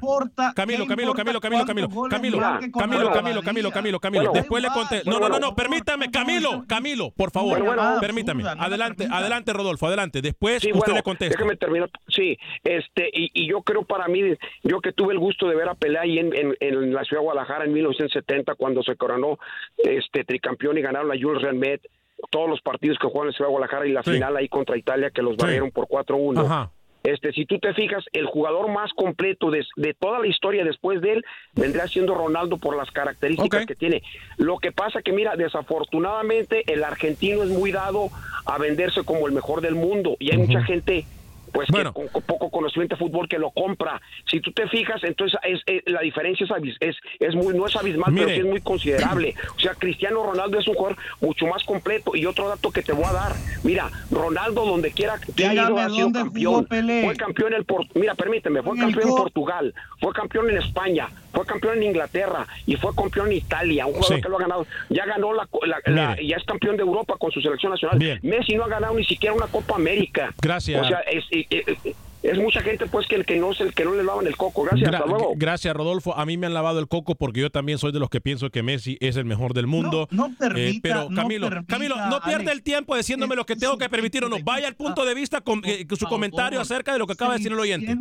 [0.54, 5.02] Camilo, Camilo, Camilo, Camilo, Camilo, Camilo, Camilo, Camilo, Camilo, Camilo, Camilo, después le conté.
[5.04, 7.62] No, no, no, no, permítame, Camilo, Camilo, por favor,
[8.00, 8.44] permítame.
[8.46, 10.20] Adelante, adelante, Rodolfo, adelante.
[10.20, 11.36] Después usted le contesta.
[11.36, 11.90] Déjame terminar.
[12.08, 14.22] Sí, este, y, y, yo creo para mí,
[14.62, 17.20] yo que tuve el gusto de ver a Pelé ahí en, en, en la ciudad
[17.20, 19.38] de Guadalajara en 1970, cuando se coronó
[19.78, 21.82] este tricampeón y ganaron la Jules Rimet,
[22.30, 24.12] todos los partidos que jugaron en la ciudad de Guadalajara y la sí.
[24.12, 25.72] final ahí contra Italia que los barrieron sí.
[25.72, 26.44] por 4-1.
[26.44, 26.70] Ajá.
[27.02, 31.00] Este, si tú te fijas, el jugador más completo de, de, toda la historia después
[31.00, 33.66] de él vendría siendo Ronaldo por las características okay.
[33.66, 34.02] que tiene.
[34.36, 38.08] Lo que pasa que, mira, desafortunadamente el argentino es muy dado
[38.44, 40.46] a venderse como el mejor del mundo y hay uh -huh.
[40.46, 41.06] mucha gente
[41.52, 41.92] pues bueno.
[41.92, 44.00] que, con, poco conocimiento de fútbol que lo compra.
[44.30, 47.76] Si tú te fijas, entonces es, es la diferencia es, es, es, muy no es
[47.76, 48.26] abismal, Mire.
[48.26, 49.34] pero sí es muy considerable.
[49.56, 52.14] O sea, Cristiano Ronaldo es un jugador mucho más completo.
[52.14, 53.32] Y otro dato que te voy a dar,
[53.62, 56.66] mira, Ronaldo donde quiera que ha ido ha sido campeón.
[56.68, 61.46] Fue campeón en el mira, permíteme, fue campeón en Portugal, fue campeón en España, fue
[61.46, 64.22] campeón en Inglaterra y fue campeón en Italia, un jugador sí.
[64.22, 64.66] que lo ha ganado.
[64.88, 67.98] Ya ganó la, la, la, ya es campeón de Europa con su selección nacional.
[67.98, 68.18] Bien.
[68.22, 70.34] Messi no ha ganado ni siquiera una Copa América.
[70.40, 70.84] Gracias.
[70.84, 73.94] O sea, es, es, es mucha gente pues que el que no el que no
[73.94, 74.64] le lavan el coco.
[74.64, 75.32] Gracias, Gra hasta luego.
[75.36, 76.16] Gracias, Rodolfo.
[76.16, 78.50] A mí me han lavado el coco porque yo también soy de los que pienso
[78.50, 80.06] que Messi es el mejor del mundo.
[80.10, 83.36] No, no permita, eh, pero Camilo, no permita, Camilo, no pierda Alex, el tiempo diciéndome
[83.36, 84.36] lo que tengo que permitir o no.
[84.42, 87.38] Vaya al punto de vista con eh, su comentario acerca de lo que acaba de
[87.38, 87.96] decir el oyente.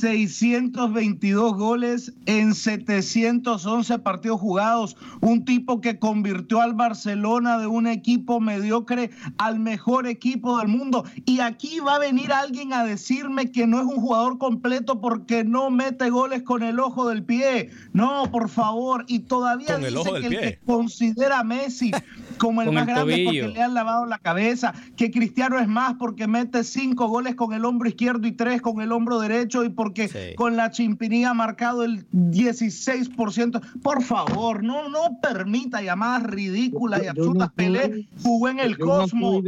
[0.00, 4.96] 622 goles en 711 partidos jugados.
[5.20, 11.04] Un tipo que convirtió al Barcelona de un equipo mediocre al mejor equipo del mundo.
[11.26, 15.44] Y aquí va a venir alguien a decirme que no es un jugador completo porque
[15.44, 17.70] no mete goles con el ojo del pie.
[17.92, 19.04] No, por favor.
[19.06, 20.38] Y todavía con dice el que pie.
[20.38, 21.92] el que considera a Messi
[22.38, 25.94] como el más el grande porque le han lavado la cabeza, que Cristiano es más
[25.98, 29.68] porque mete cinco goles con el hombro izquierdo y tres con el hombro derecho y
[29.90, 30.34] porque sí.
[30.36, 33.60] con la chimpinía ha marcado el 16%.
[33.82, 37.50] Por favor, no, no permita llamadas ridículas y absurdas.
[37.52, 39.42] Pelé jugó en el Cosmo.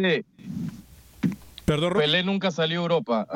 [1.64, 3.26] Perdón, Pelé nunca salió a Europa,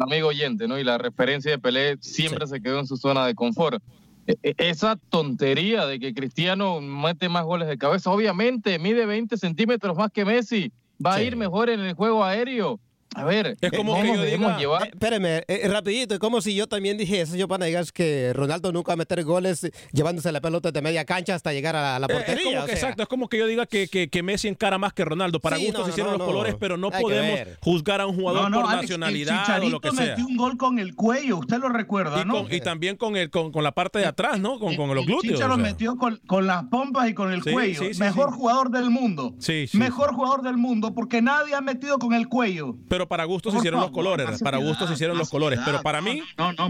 [0.00, 0.76] amigo oyente, ¿no?
[0.76, 2.54] Y la referencia de Pelé siempre sí.
[2.54, 3.80] se quedó en su zona de confort.
[4.26, 9.36] E, e, esa tontería de que Cristiano mete más goles de cabeza, obviamente mide 20
[9.36, 10.72] centímetros más que Messi,
[11.04, 11.20] va sí.
[11.20, 12.80] a ir mejor en el juego aéreo.
[13.16, 14.84] A ver, es como que yo diga, llevar?
[14.84, 18.32] Eh, espérame, eh, rapidito, es como si yo también dije eso, yo para digas que
[18.34, 21.98] Ronaldo nunca va a meter goles llevándose la pelota de media cancha hasta llegar a
[21.98, 22.34] la portería.
[22.34, 22.74] Eh, es como que, sea.
[22.74, 25.40] Exacto, es como que yo diga que, que, que, Messi encara más que Ronaldo.
[25.40, 28.16] Para sí, gustos no, hicieron no, los colores, pero no Hay podemos juzgar a un
[28.16, 30.06] jugador por Alex, nacionalidad o lo que sea.
[30.08, 32.34] metió un gol con el cuello, usted lo recuerda, y ¿no?
[32.34, 34.58] Con, y también con, el, con, con, la parte de atrás, ¿no?
[34.58, 35.34] Con, con los glúteos.
[35.34, 35.64] Chicharo o sea.
[35.64, 37.82] metió con, con, las pompas y con el sí, cuello.
[37.92, 39.34] Sí, Mejor jugador del mundo.
[39.72, 42.76] Mejor jugador del mundo porque nadie ha metido con el cuello.
[42.88, 46.22] Pero para gustos hicieron los colores, para gustos se hicieron los colores, pero para mí,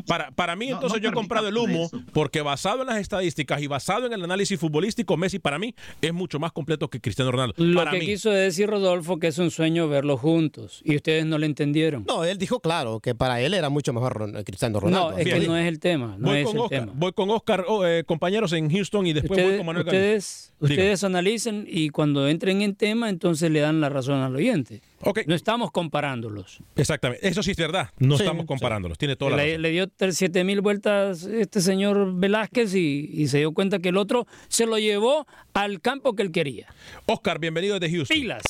[0.07, 3.67] para, para mí entonces yo he comprado el humo porque basado en las estadísticas y
[3.67, 7.55] basado en el análisis futbolístico, Messi para mí es mucho más completo que Cristiano Ronaldo.
[7.57, 8.07] Lo para que mí.
[8.07, 12.05] quiso decir Rodolfo que es un sueño verlos juntos y ustedes no le entendieron.
[12.07, 15.11] No, él dijo claro que para él era mucho mejor Cristiano Ronaldo.
[15.11, 15.41] No, es Bien.
[15.41, 16.93] que no es el tema, no voy es con el Oscar, tema.
[16.95, 20.53] Voy con Oscar, oh, eh, compañeros en Houston y después ustedes, voy con Manuel Ustedes,
[20.61, 24.83] ustedes analicen y cuando entren en tema entonces le dan la razón al oyente.
[25.01, 25.25] Okay.
[25.27, 26.61] No estamos comparándolos.
[26.75, 27.91] Exactamente, eso sí es verdad.
[27.99, 28.97] No sí, estamos comparándolos.
[28.97, 29.01] Sí.
[29.01, 29.63] Tiene toda la le, razón.
[29.63, 33.97] le dio siete mil vueltas este señor Velázquez y, y, se dio cuenta que el
[33.97, 36.69] otro se lo llevó al campo que él quería.
[37.07, 38.17] Oscar, bienvenido desde Houston.
[38.17, 38.43] Pilas.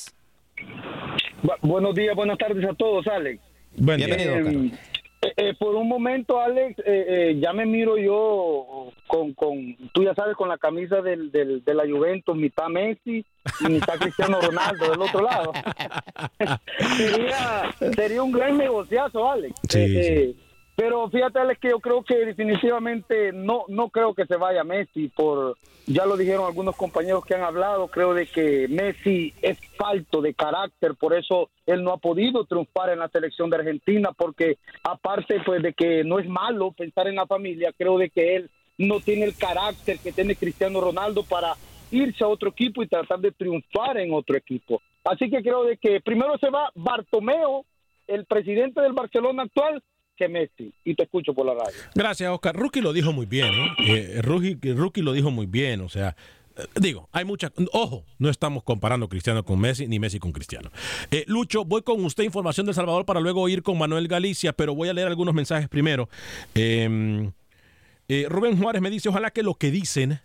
[1.42, 3.42] Bu buenos días, buenas tardes a todos, Alex.
[3.76, 4.72] Buen Bienvenido, eh,
[5.26, 10.14] Eh, eh, por un momento, Alex, eh, ya me miro yo con, con, tú ya
[10.14, 13.24] sabes, con la camisa del, del, de la Juventus, mitad Messi
[13.60, 15.52] y mitad Cristiano Ronaldo del otro lado.
[16.96, 19.54] sería, sería un gran negociazo, Alex.
[19.68, 20.36] Sí,
[20.76, 25.08] pero fíjate, Alex, que yo creo que definitivamente no, no creo que se vaya Messi
[25.08, 25.56] por,
[25.86, 30.34] ya lo dijeron algunos compañeros que han hablado, creo de que Messi es falto de
[30.34, 35.40] carácter, por eso él no ha podido triunfar en la selección de Argentina, porque aparte
[35.46, 39.00] pues de que no es malo pensar en la familia, creo de que él no
[39.00, 41.54] tiene el carácter que tiene Cristiano Ronaldo para
[41.90, 44.82] irse a otro equipo y tratar de triunfar en otro equipo.
[45.04, 47.64] Así que creo de que primero se va Bartomeo,
[48.06, 49.82] el presidente del Barcelona actual,
[50.16, 50.72] que Messi.
[50.84, 51.76] Y te escucho por la radio.
[51.94, 52.56] Gracias, Oscar.
[52.56, 54.18] Rookie lo dijo muy bien, ¿eh?
[54.18, 56.16] eh Rookie, lo dijo muy bien, o sea...
[56.56, 57.52] Eh, digo, hay mucha.
[57.72, 60.70] Ojo, no estamos comparando Cristiano con Messi ni Messi con Cristiano.
[61.10, 64.74] Eh, Lucho, voy con usted información de Salvador para luego ir con Manuel Galicia, pero
[64.74, 66.08] voy a leer algunos mensajes primero.
[66.54, 67.30] Em,
[68.28, 70.20] Rubén Juárez me dice: Ojalá que lo que dicen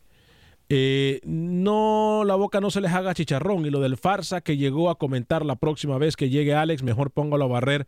[1.25, 3.65] no, la boca no se les haga chicharrón.
[3.65, 7.11] Y lo del farsa que llegó a comentar la próxima vez que llegue Alex, mejor
[7.11, 7.87] póngalo a barrer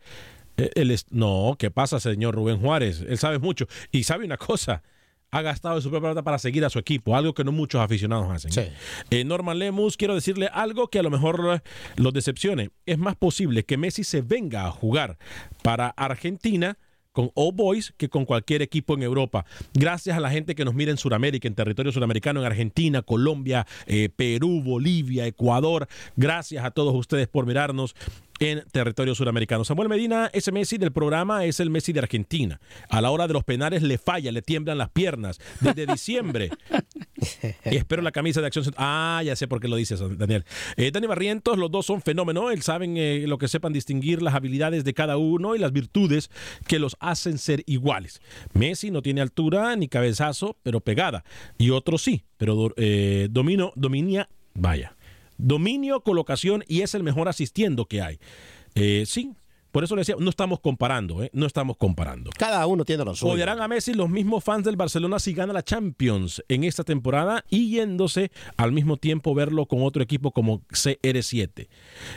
[0.56, 3.04] eh, no, ¿qué pasa, señor Rubén Juárez?
[3.08, 3.66] Él sabe mucho.
[3.90, 4.82] Y sabe una cosa,
[5.30, 8.30] ha gastado su propia plata para seguir a su equipo, algo que no muchos aficionados
[8.30, 8.72] hacen.
[9.10, 11.62] Eh, Norman Lemus, quiero decirle algo que a lo mejor
[11.96, 12.70] los decepcione.
[12.86, 15.18] Es más posible que Messi se venga a jugar
[15.62, 16.78] para Argentina
[17.14, 19.46] con All Boys que con cualquier equipo en Europa.
[19.72, 23.66] Gracias a la gente que nos mira en Sudamérica, en territorio sudamericano, en Argentina, Colombia,
[23.86, 25.86] eh, Perú, Bolivia, Ecuador.
[26.16, 27.94] Gracias a todos ustedes por mirarnos
[28.40, 29.64] en territorio suramericano.
[29.64, 32.60] Samuel Medina, ese Messi del programa es el Messi de Argentina.
[32.88, 35.38] A la hora de los penales le falla, le tiemblan las piernas.
[35.60, 36.50] Desde diciembre.
[37.64, 38.64] y espero la camisa de acción.
[38.76, 40.44] Ah, ya sé por qué lo dices, Daniel.
[40.76, 42.52] Eh, Dani Barrientos, los dos son fenómenos.
[42.52, 46.30] Él saben eh, lo que sepan distinguir las habilidades de cada uno y las virtudes
[46.66, 48.20] que los hacen ser iguales.
[48.52, 51.24] Messi no tiene altura ni cabezazo, pero pegada.
[51.58, 54.96] Y otros sí, pero eh, domino, dominia, vaya
[55.38, 58.18] dominio, colocación y es el mejor asistiendo que hay.
[58.74, 59.34] Eh, sí,
[59.74, 61.30] por eso le decía, no estamos comparando, ¿eh?
[61.32, 62.30] no estamos comparando.
[62.38, 63.32] Cada uno tiene los suyo.
[63.32, 67.44] Odiarán a Messi los mismos fans del Barcelona si gana la Champions en esta temporada
[67.50, 71.66] y yéndose al mismo tiempo verlo con otro equipo como CR7.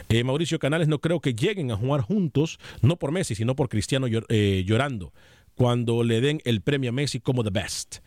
[0.10, 3.70] Eh, Mauricio Canales no creo que lleguen a jugar juntos, no por Messi, sino por
[3.70, 5.12] Cristiano eh, llorando,
[5.56, 8.02] cuando le den el premio a Messi como the best.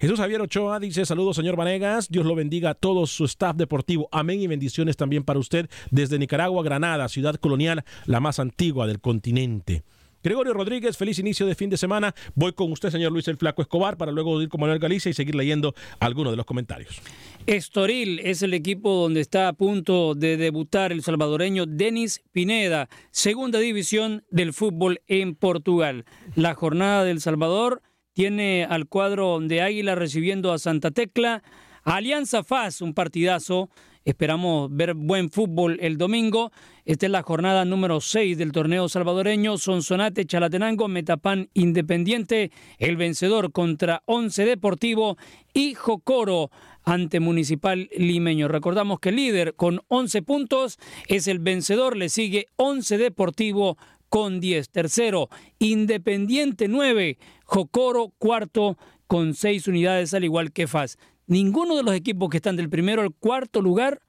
[0.00, 4.08] Jesús Javier Ochoa dice, saludos señor Vanegas, Dios lo bendiga a todo su staff deportivo,
[4.12, 9.00] amén y bendiciones también para usted desde Nicaragua, Granada, ciudad colonial, la más antigua del
[9.00, 9.82] continente.
[10.22, 12.14] Gregorio Rodríguez, feliz inicio de fin de semana.
[12.34, 15.14] Voy con usted, señor Luis el Flaco Escobar, para luego ir con Manuel Galicia y
[15.14, 17.00] seguir leyendo algunos de los comentarios.
[17.46, 23.58] Estoril es el equipo donde está a punto de debutar el salvadoreño Denis Pineda, segunda
[23.58, 26.06] división del fútbol en Portugal.
[26.36, 27.82] La jornada del Salvador
[28.12, 31.42] tiene al cuadro de Águila recibiendo a Santa Tecla.
[31.82, 33.70] Alianza FAS, un partidazo.
[34.04, 36.52] Esperamos ver buen fútbol el domingo.
[36.84, 39.58] Esta es la jornada número 6 del torneo salvadoreño.
[39.58, 45.18] Sonsonate, Chalatenango, Metapan Independiente, el vencedor contra Once Deportivo
[45.52, 46.50] y Jocoro
[46.82, 48.48] ante Municipal Limeño.
[48.48, 53.76] Recordamos que el líder con 11 puntos es el vencedor, le sigue Once Deportivo
[54.08, 54.70] con 10.
[54.70, 57.16] Tercero, Independiente 9,
[57.50, 58.78] Jocoro cuarto
[59.08, 60.98] con 6 unidades al igual que FAS.
[61.26, 64.02] Ninguno de los equipos que están del primero al cuarto lugar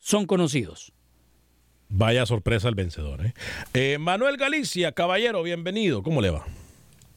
[0.00, 0.92] son conocidos.
[1.88, 3.26] Vaya sorpresa el vencedor.
[3.26, 3.34] ¿eh?
[3.74, 6.02] Eh, Manuel Galicia, caballero, bienvenido.
[6.02, 6.44] ¿Cómo le va?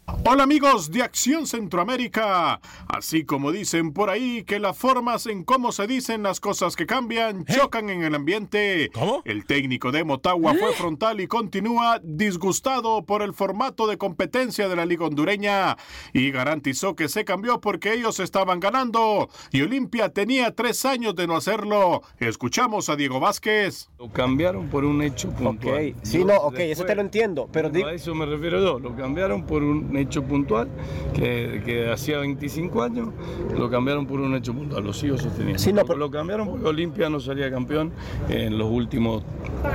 [0.07, 2.61] Hola amigos de Acción Centroamérica.
[2.87, 6.85] Así como dicen por ahí que las formas en cómo se dicen las cosas que
[6.85, 7.53] cambian ¿Eh?
[7.53, 8.89] chocan en el ambiente.
[8.93, 9.21] ¿Cómo?
[9.25, 10.75] El técnico de Motagua fue ¿Eh?
[10.77, 15.75] frontal y continúa disgustado por el formato de competencia de la Liga Hondureña
[16.13, 21.27] y garantizó que se cambió porque ellos estaban ganando y Olimpia tenía tres años de
[21.27, 22.01] no hacerlo.
[22.19, 23.89] Escuchamos a Diego Vázquez.
[23.99, 25.95] Lo cambiaron por un hecho puntual.
[26.03, 27.49] Sí, no, ok, eso te lo entiendo.
[27.51, 28.79] Pero a eso me refiero yo.
[28.79, 30.69] Lo cambiaron por un hecho puntual
[31.13, 33.09] que, que, hacía 25 años,
[33.57, 35.59] lo cambiaron por un hecho puntual, lo sigo sosteniendo.
[35.59, 37.91] Sí, Lo cambiaron porque Olimpia no salía campeón
[38.29, 39.23] en los últimos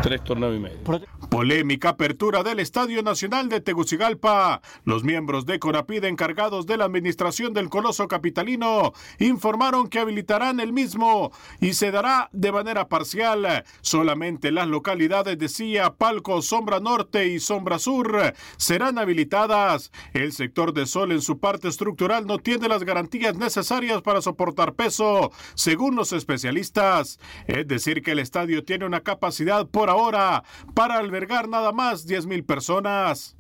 [0.03, 0.79] tres torneos y medio.
[1.29, 4.61] Polémica apertura del Estadio Nacional de Tegucigalpa.
[4.85, 10.73] Los miembros de Corapide encargados de la administración del Coloso Capitalino informaron que habilitarán el
[10.73, 13.65] mismo y se dará de manera parcial.
[13.81, 19.91] Solamente las localidades de Silla, Palco, Sombra Norte y Sombra Sur serán habilitadas.
[20.13, 24.75] El sector de Sol en su parte estructural no tiene las garantías necesarias para soportar
[24.75, 27.19] peso, según los especialistas.
[27.47, 30.45] Es decir, que el estadio tiene una capacidad por ahora
[30.75, 33.37] para albergar nada más 10.000 personas.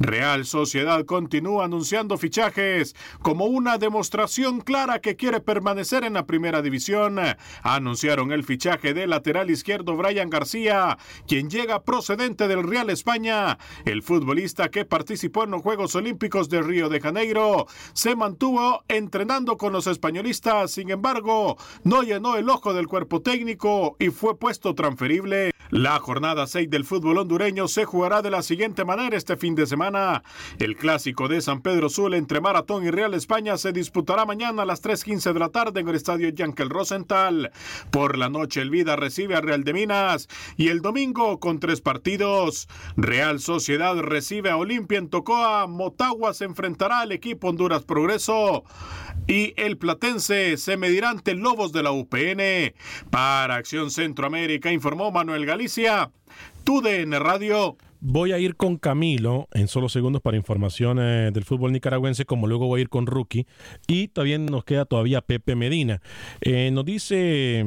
[0.00, 6.62] Real Sociedad continúa anunciando fichajes como una demostración clara que quiere permanecer en la primera
[6.62, 7.18] división.
[7.62, 13.58] Anunciaron el fichaje del lateral izquierdo Brian García, quien llega procedente del Real España.
[13.84, 19.56] El futbolista que participó en los Juegos Olímpicos de Río de Janeiro se mantuvo entrenando
[19.56, 24.76] con los españolistas, sin embargo, no llenó el ojo del cuerpo técnico y fue puesto
[24.76, 25.50] transferible.
[25.70, 29.66] La jornada 6 del fútbol hondureño se jugará de la siguiente manera este fin de
[29.66, 29.87] semana.
[30.58, 34.66] El clásico de San Pedro Sul entre Maratón y Real España se disputará mañana a
[34.66, 37.50] las 3.15 de la tarde en el estadio Yankel Rosenthal.
[37.90, 41.80] Por la noche el Vida recibe a Real de Minas y el domingo con tres
[41.80, 42.68] partidos.
[42.96, 48.64] Real Sociedad recibe a Olimpia en Tocoa, Motagua se enfrentará al equipo Honduras Progreso
[49.26, 52.74] y el Platense se medirá ante Lobos de la UPN.
[53.10, 56.10] Para Acción Centroamérica informó Manuel Galicia,
[56.64, 57.76] TUDN Radio.
[58.00, 62.68] Voy a ir con Camilo en solo segundos para informaciones del fútbol nicaragüense, como luego
[62.68, 63.44] voy a ir con Rookie.
[63.88, 66.00] Y también nos queda todavía Pepe Medina.
[66.40, 67.60] Eh, nos dice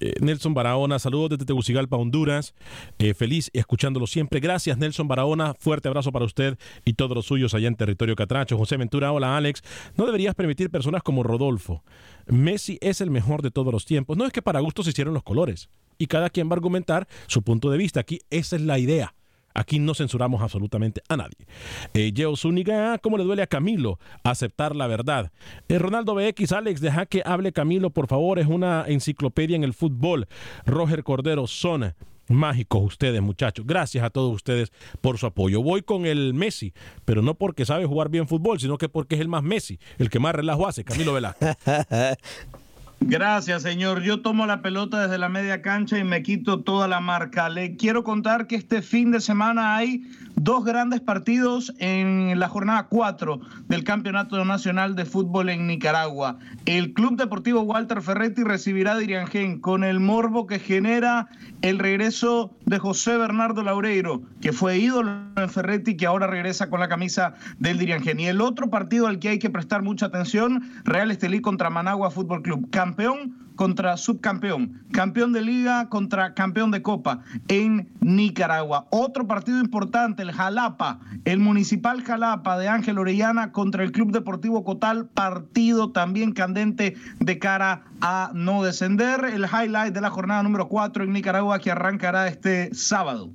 [0.00, 2.52] eh, Nelson Barahona, saludos desde Tegucigalpa, Honduras.
[2.98, 4.40] Eh, feliz escuchándolo siempre.
[4.40, 5.54] Gracias, Nelson Barahona.
[5.54, 8.58] Fuerte abrazo para usted y todos los suyos allá en territorio catracho.
[8.58, 9.62] José Ventura, hola Alex.
[9.96, 11.84] No deberías permitir personas como Rodolfo.
[12.26, 14.16] Messi es el mejor de todos los tiempos.
[14.16, 15.68] No es que para gusto se hicieron los colores.
[15.96, 18.00] Y cada quien va a argumentar su punto de vista.
[18.00, 19.14] Aquí esa es la idea.
[19.54, 21.46] Aquí no censuramos absolutamente a nadie.
[21.94, 25.30] Eh, Geo Zúñiga, ¿cómo le duele a Camilo aceptar la verdad?
[25.68, 29.72] Eh, Ronaldo BX, Alex, deja que hable Camilo, por favor, es una enciclopedia en el
[29.72, 30.26] fútbol.
[30.66, 31.94] Roger Cordero, son
[32.28, 33.66] mágicos ustedes, muchachos.
[33.66, 35.62] Gracias a todos ustedes por su apoyo.
[35.62, 36.72] Voy con el Messi,
[37.04, 40.10] pero no porque sabe jugar bien fútbol, sino que porque es el más Messi, el
[40.10, 41.56] que más relajo hace, Camilo Velázquez.
[43.06, 44.02] Gracias, señor.
[44.02, 47.50] Yo tomo la pelota desde la media cancha y me quito toda la marca.
[47.50, 50.02] Le quiero contar que este fin de semana hay
[50.36, 56.38] dos grandes partidos en la jornada 4 del Campeonato Nacional de Fútbol en Nicaragua.
[56.66, 61.28] El Club Deportivo Walter Ferretti recibirá a Diriangén con el morbo que genera
[61.62, 66.80] el regreso de José Bernardo Laureiro, que fue ídolo en Ferretti que ahora regresa con
[66.80, 68.20] la camisa del Diriangén.
[68.20, 72.10] Y el otro partido al que hay que prestar mucha atención, Real Estelí contra Managua
[72.10, 72.70] Fútbol Club.
[72.70, 78.86] Campeón contra subcampeón, campeón de liga contra campeón de copa en Nicaragua.
[78.90, 84.64] Otro partido importante, el Jalapa, el Municipal Jalapa de Ángel Orellana contra el Club Deportivo
[84.64, 89.24] Cotal, partido también candente de cara a no descender.
[89.24, 93.30] El highlight de la jornada número 4 en Nicaragua que arrancará este sábado.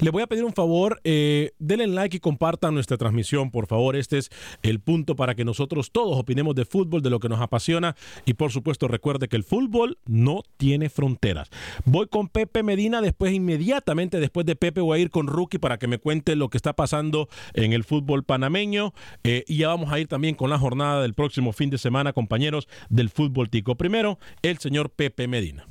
[0.00, 3.96] Le voy a pedir un favor, eh, denle like y compartan nuestra transmisión, por favor.
[3.96, 4.30] Este es
[4.62, 7.96] el punto para que nosotros todos opinemos de fútbol, de lo que nos apasiona
[8.26, 11.48] y por supuesto recuerde que el fútbol no tiene fronteras.
[11.86, 15.78] Voy con Pepe Medina, después inmediatamente después de Pepe voy a ir con Rookie para
[15.78, 18.92] que me cuente lo que está pasando en el fútbol panameño
[19.24, 22.12] eh, y ya vamos a ir también con la jornada del próximo fin de semana,
[22.12, 23.76] compañeros del fútbol tico.
[23.76, 24.09] Primero,
[24.42, 25.69] el señor Pepe Medina.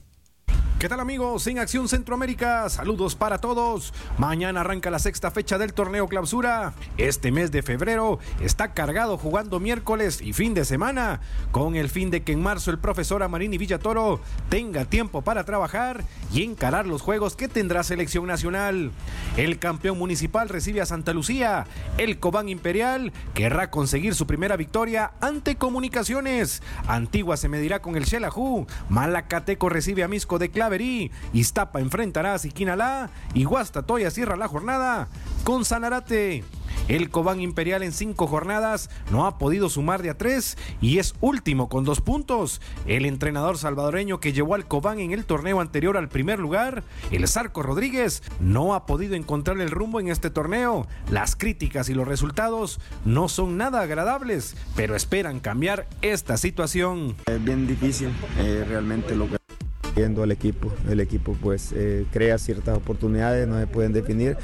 [0.80, 1.46] ¿Qué tal amigos?
[1.48, 3.94] En Acción Centroamérica, saludos para todos.
[4.18, 6.74] Mañana arranca la sexta fecha del torneo clausura.
[6.98, 11.20] Este mes de febrero está cargado jugando miércoles y fin de semana,
[11.52, 16.06] con el fin de que en marzo el profesor Amarini Villatoro tenga tiempo para trabajar
[16.32, 18.94] y encarar los juegos que tendrá selección nacional.
[19.36, 21.68] El campeón municipal recibe a Santa Lucía.
[21.98, 26.64] El Cobán Imperial querrá conseguir su primera victoria ante Comunicaciones.
[26.88, 28.66] Antigua se medirá con el Xelajú.
[28.88, 30.69] Malacateco recibe a Misco de Clave
[31.34, 35.08] Iztapa enfrentará a Siquinalá y Guastatoya cierra la jornada
[35.44, 36.44] con Sanarate.
[36.88, 41.14] El Cobán Imperial en cinco jornadas no ha podido sumar de a tres y es
[41.22, 42.62] último con dos puntos.
[42.88, 47.28] El entrenador salvadoreño que llevó al Cobán en el torneo anterior al primer lugar, el
[47.28, 50.88] Zarco Rodríguez, no ha podido encontrar el rumbo en este torneo.
[51.12, 57.16] Las críticas y los resultados no son nada agradables, pero esperan cambiar esta situación.
[57.28, 59.39] Es bien difícil eh, realmente lo que
[59.96, 60.72] al equipo.
[60.90, 64.38] El equipo pues eh, crea ciertas oportunidades, no se pueden definir,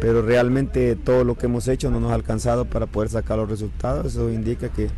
[0.00, 3.48] pero realmente todo lo que hemos hecho no nos ha alcanzado para poder sacar los
[3.48, 4.06] resultados.
[4.06, 4.88] Eso indica que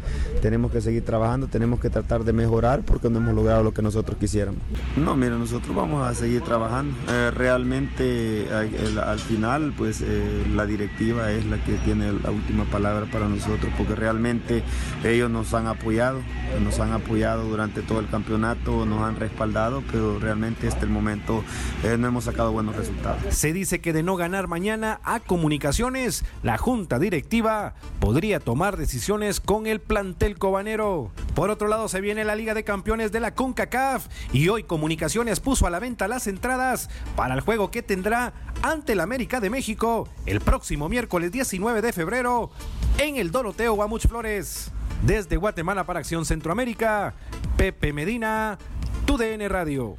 [0.41, 3.83] tenemos que seguir trabajando, tenemos que tratar de mejorar porque no hemos logrado lo que
[3.83, 4.61] nosotros quisiéramos.
[4.97, 6.95] No, mira, nosotros vamos a seguir trabajando.
[7.09, 13.07] Eh, realmente al final pues eh, la directiva es la que tiene la última palabra
[13.11, 14.63] para nosotros porque realmente
[15.05, 16.21] ellos nos han apoyado,
[16.63, 21.45] nos han apoyado durante todo el campeonato, nos han respaldado, pero realmente este el momento
[21.83, 23.35] eh, no hemos sacado buenos resultados.
[23.35, 29.41] Se dice que de no ganar mañana a comunicaciones, la junta directiva podría tomar decisiones
[29.41, 31.11] con el plantel cobanero.
[31.35, 35.41] Por otro lado, se viene la Liga de Campeones de la CONCACAF y hoy Comunicaciones
[35.41, 38.33] puso a la venta las entradas para el juego que tendrá
[38.63, 42.51] ante el América de México el próximo miércoles 19 de febrero
[42.99, 44.71] en el Doroteo Guamuch Flores.
[45.03, 47.15] Desde Guatemala para Acción Centroamérica,
[47.57, 48.59] Pepe Medina,
[49.07, 49.97] TUDN Radio.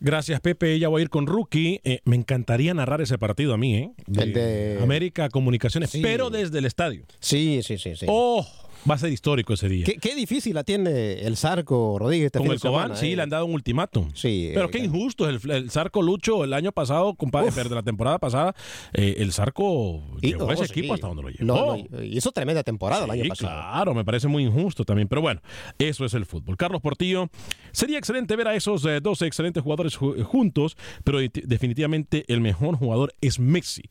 [0.00, 0.78] Gracias, Pepe.
[0.80, 1.80] Ya voy a ir con Rookie.
[1.84, 3.90] Eh, me encantaría narrar ese partido a mí, ¿eh?
[4.16, 6.00] El de- América Comunicaciones, Sí.
[6.02, 7.04] pero desde el estadio.
[7.20, 7.94] Sí, sí, sí.
[7.94, 8.06] sí.
[8.08, 8.44] ¡Oh!
[8.90, 9.84] Va a ser histórico ese día.
[9.84, 13.16] ¿Qué, qué difícil la tiene el Zarco Rodríguez este Con el Cobán, sí, eh.
[13.16, 14.10] le han dado un ultimátum.
[14.14, 14.50] Sí.
[14.52, 15.28] Pero eh, qué injusto.
[15.28, 18.54] El, el Zarco Lucho el año pasado, compadre, de la temporada pasada,
[18.92, 20.72] eh, el Zarco y- llevó no, ese sí.
[20.80, 21.44] equipo hasta donde lo llevó.
[21.44, 23.52] No, no, hizo tremenda temporada el año pasado.
[23.52, 25.06] Claro, me parece muy injusto también.
[25.06, 25.40] Pero bueno,
[25.78, 26.56] eso es el fútbol.
[26.56, 27.28] Carlos Portillo,
[27.70, 32.40] sería excelente ver a esos eh, 12 excelentes jugadores ju- juntos, pero de- definitivamente el
[32.40, 33.82] mejor jugador es Messi.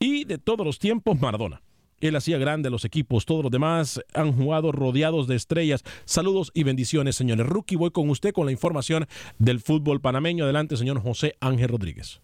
[0.00, 1.62] Y de todos los tiempos, Maradona.
[2.00, 5.82] Él hacía grande los equipos, todos los demás han jugado rodeados de estrellas.
[6.04, 7.46] Saludos y bendiciones, señores.
[7.46, 9.06] Rookie, voy con usted con la información
[9.38, 10.44] del fútbol panameño.
[10.44, 12.20] Adelante, señor José Ángel Rodríguez.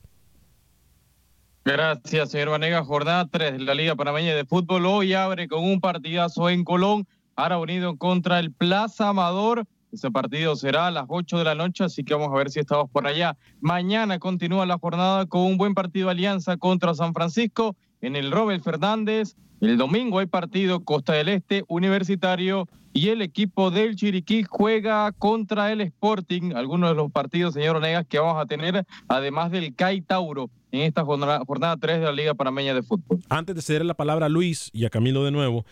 [1.65, 2.83] Gracias, señor Vanega.
[2.85, 4.87] Jornada 3 de la Liga Panameña de Fútbol.
[4.87, 7.07] Hoy abre con un partidazo en Colón.
[7.37, 9.67] Ahora unido contra el Plaza Amador.
[9.93, 12.61] Ese partido será a las 8 de la noche, así que vamos a ver si
[12.61, 13.37] estamos por allá.
[13.61, 18.63] Mañana continúa la jornada con un buen partido Alianza contra San Francisco en el Robert
[18.63, 19.37] Fernández.
[19.61, 25.71] El domingo hay partido Costa del Este, Universitario y el equipo del Chiriquí juega contra
[25.71, 26.55] el Sporting.
[26.55, 30.83] Algunos de los partidos, señor Onegas, que vamos a tener, además del CAI Tauro, en
[30.83, 33.21] esta jornada, jornada 3 de la Liga Panameña de Fútbol.
[33.29, 35.65] Antes de ceder la palabra a Luis y a Camilo de nuevo,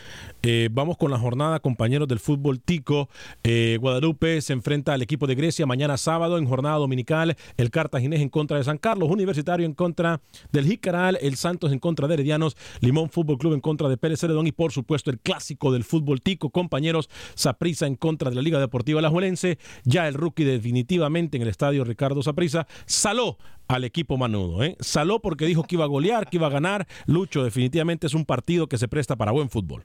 [0.42, 3.08] eh, vamos con la jornada, compañeros del fútbol tico.
[3.44, 7.36] Eh, Guadalupe se enfrenta al equipo de Grecia mañana sábado en jornada dominical.
[7.56, 10.20] El Cartaginés en contra de San Carlos, Universitario en contra
[10.52, 14.20] del Jicaral, el Santos en contra de Heredianos, Limón Fútbol Club en contra de Pérez
[14.20, 18.42] Ceredón y por supuesto el clásico del fútbol tico, compañeros, Saprissa en contra de la
[18.42, 19.58] Liga Deportiva Alajuelense.
[19.84, 23.38] Ya el rookie definitivamente en el estadio Ricardo Saprissa saló
[23.68, 24.64] al equipo manudo.
[24.64, 24.76] ¿eh?
[24.80, 26.88] Saló porque dijo que iba a golear, que iba a ganar.
[27.06, 29.84] Lucho, definitivamente es un partido que se presta para buen fútbol.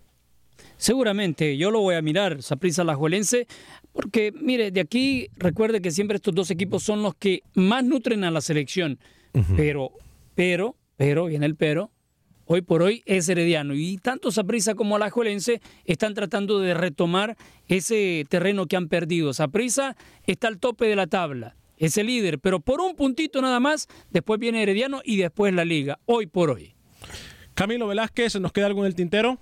[0.77, 3.47] Seguramente, yo lo voy a mirar, Saprissa Lajuelense,
[3.91, 8.23] porque mire, de aquí recuerde que siempre estos dos equipos son los que más nutren
[8.23, 8.99] a la selección.
[9.55, 9.91] Pero,
[10.35, 11.91] pero, pero, viene el pero,
[12.45, 13.73] hoy por hoy es Herediano.
[13.73, 17.35] Y tanto Saprissa como Alajuelense están tratando de retomar
[17.67, 19.33] ese terreno que han perdido.
[19.33, 23.59] Saprissa está al tope de la tabla, es el líder, pero por un puntito nada
[23.59, 26.73] más, después viene Herediano y después la liga, hoy por hoy.
[27.53, 29.37] Camilo Velázquez, ¿nos queda algo en el tintero?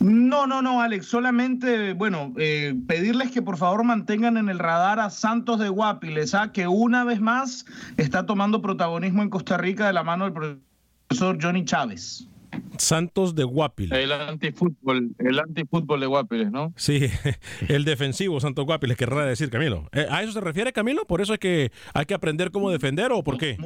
[0.00, 4.98] No, no, no, Alex, solamente, bueno, eh, pedirles que por favor mantengan en el radar
[4.98, 6.52] a Santos de Guapiles, ¿ah?
[6.52, 7.66] que una vez más
[7.98, 12.26] está tomando protagonismo en Costa Rica de la mano del profesor Johnny Chávez.
[12.78, 13.98] Santos de Guapiles.
[13.98, 16.72] El antifútbol, el antifútbol de Guapiles, ¿no?
[16.76, 17.00] Sí,
[17.68, 19.88] el defensivo Santos Guapiles, querrá decir Camilo.
[19.92, 21.04] Eh, ¿A eso se refiere Camilo?
[21.04, 23.58] ¿Por eso es que hay que aprender cómo defender o por qué?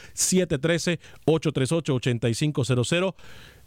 [1.27, 3.15] 713-838-8500.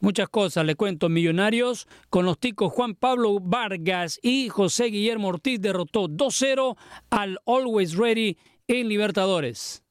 [0.00, 1.08] Muchas cosas, le cuento.
[1.08, 6.76] Millonarios con los ticos Juan Pablo Vargas y José Guillermo Ortiz derrotó 2-0
[7.10, 8.36] al Always Ready
[8.68, 9.82] en Libertadores.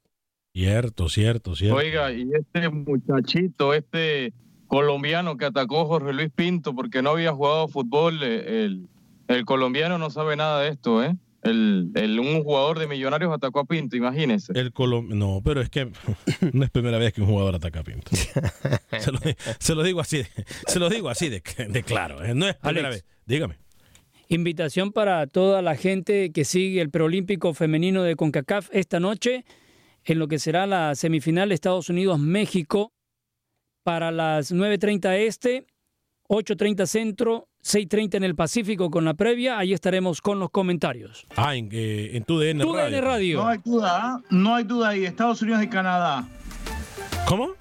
[0.53, 1.77] Cierto, cierto, cierto.
[1.77, 4.33] Oiga, y este muchachito, este
[4.67, 8.87] colombiano que atacó a Jorge Luis Pinto porque no había jugado fútbol, eh, el,
[9.33, 11.15] el colombiano no sabe nada de esto, ¿eh?
[11.43, 14.53] El, el- un jugador de Millonarios atacó a Pinto, imagínese.
[14.55, 15.91] El Colom no, pero es que
[16.53, 18.11] no es primera vez que un jugador ataca a Pinto.
[18.99, 19.19] se, lo,
[19.59, 20.27] se lo digo así, de-
[20.67, 22.23] se lo digo así de, de claro.
[22.23, 22.33] ¿eh?
[22.33, 23.13] No es primera Alex, vez.
[23.25, 23.57] Dígame.
[24.29, 29.43] Invitación para toda la gente que sigue el preolímpico femenino de CONCACAF esta noche
[30.05, 32.93] en lo que será la semifinal Estados Unidos-México
[33.83, 35.67] para las 9.30 este,
[36.29, 39.57] 8.30 centro, 6.30 en el Pacífico con la previa.
[39.57, 41.25] Ahí estaremos con los comentarios.
[41.35, 43.41] Ah, en, eh, en tu DN, DN Radio.
[43.41, 44.21] No hay duda, ¿ah?
[44.29, 45.05] no hay duda ahí.
[45.05, 46.27] Estados Unidos y Canadá.
[47.27, 47.51] ¿Cómo?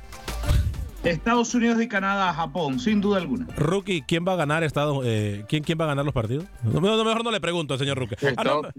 [1.05, 3.47] Estados Unidos y Canadá, Japón, sin duda alguna.
[3.57, 6.45] Rookie, ¿quién va a ganar Estados eh, ¿quién, ¿Quién va a ganar los partidos?
[6.63, 8.15] No, mejor no le pregunto, señor Rookie.
[8.37, 8.73] A nombre,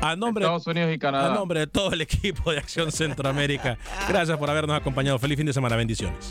[0.00, 1.32] a nombre, Estados Unidos y Canadá.
[1.32, 3.76] A nombre de todo el equipo de Acción Centroamérica.
[4.08, 5.18] Gracias por habernos acompañado.
[5.18, 5.76] Feliz fin de semana.
[5.76, 6.30] Bendiciones.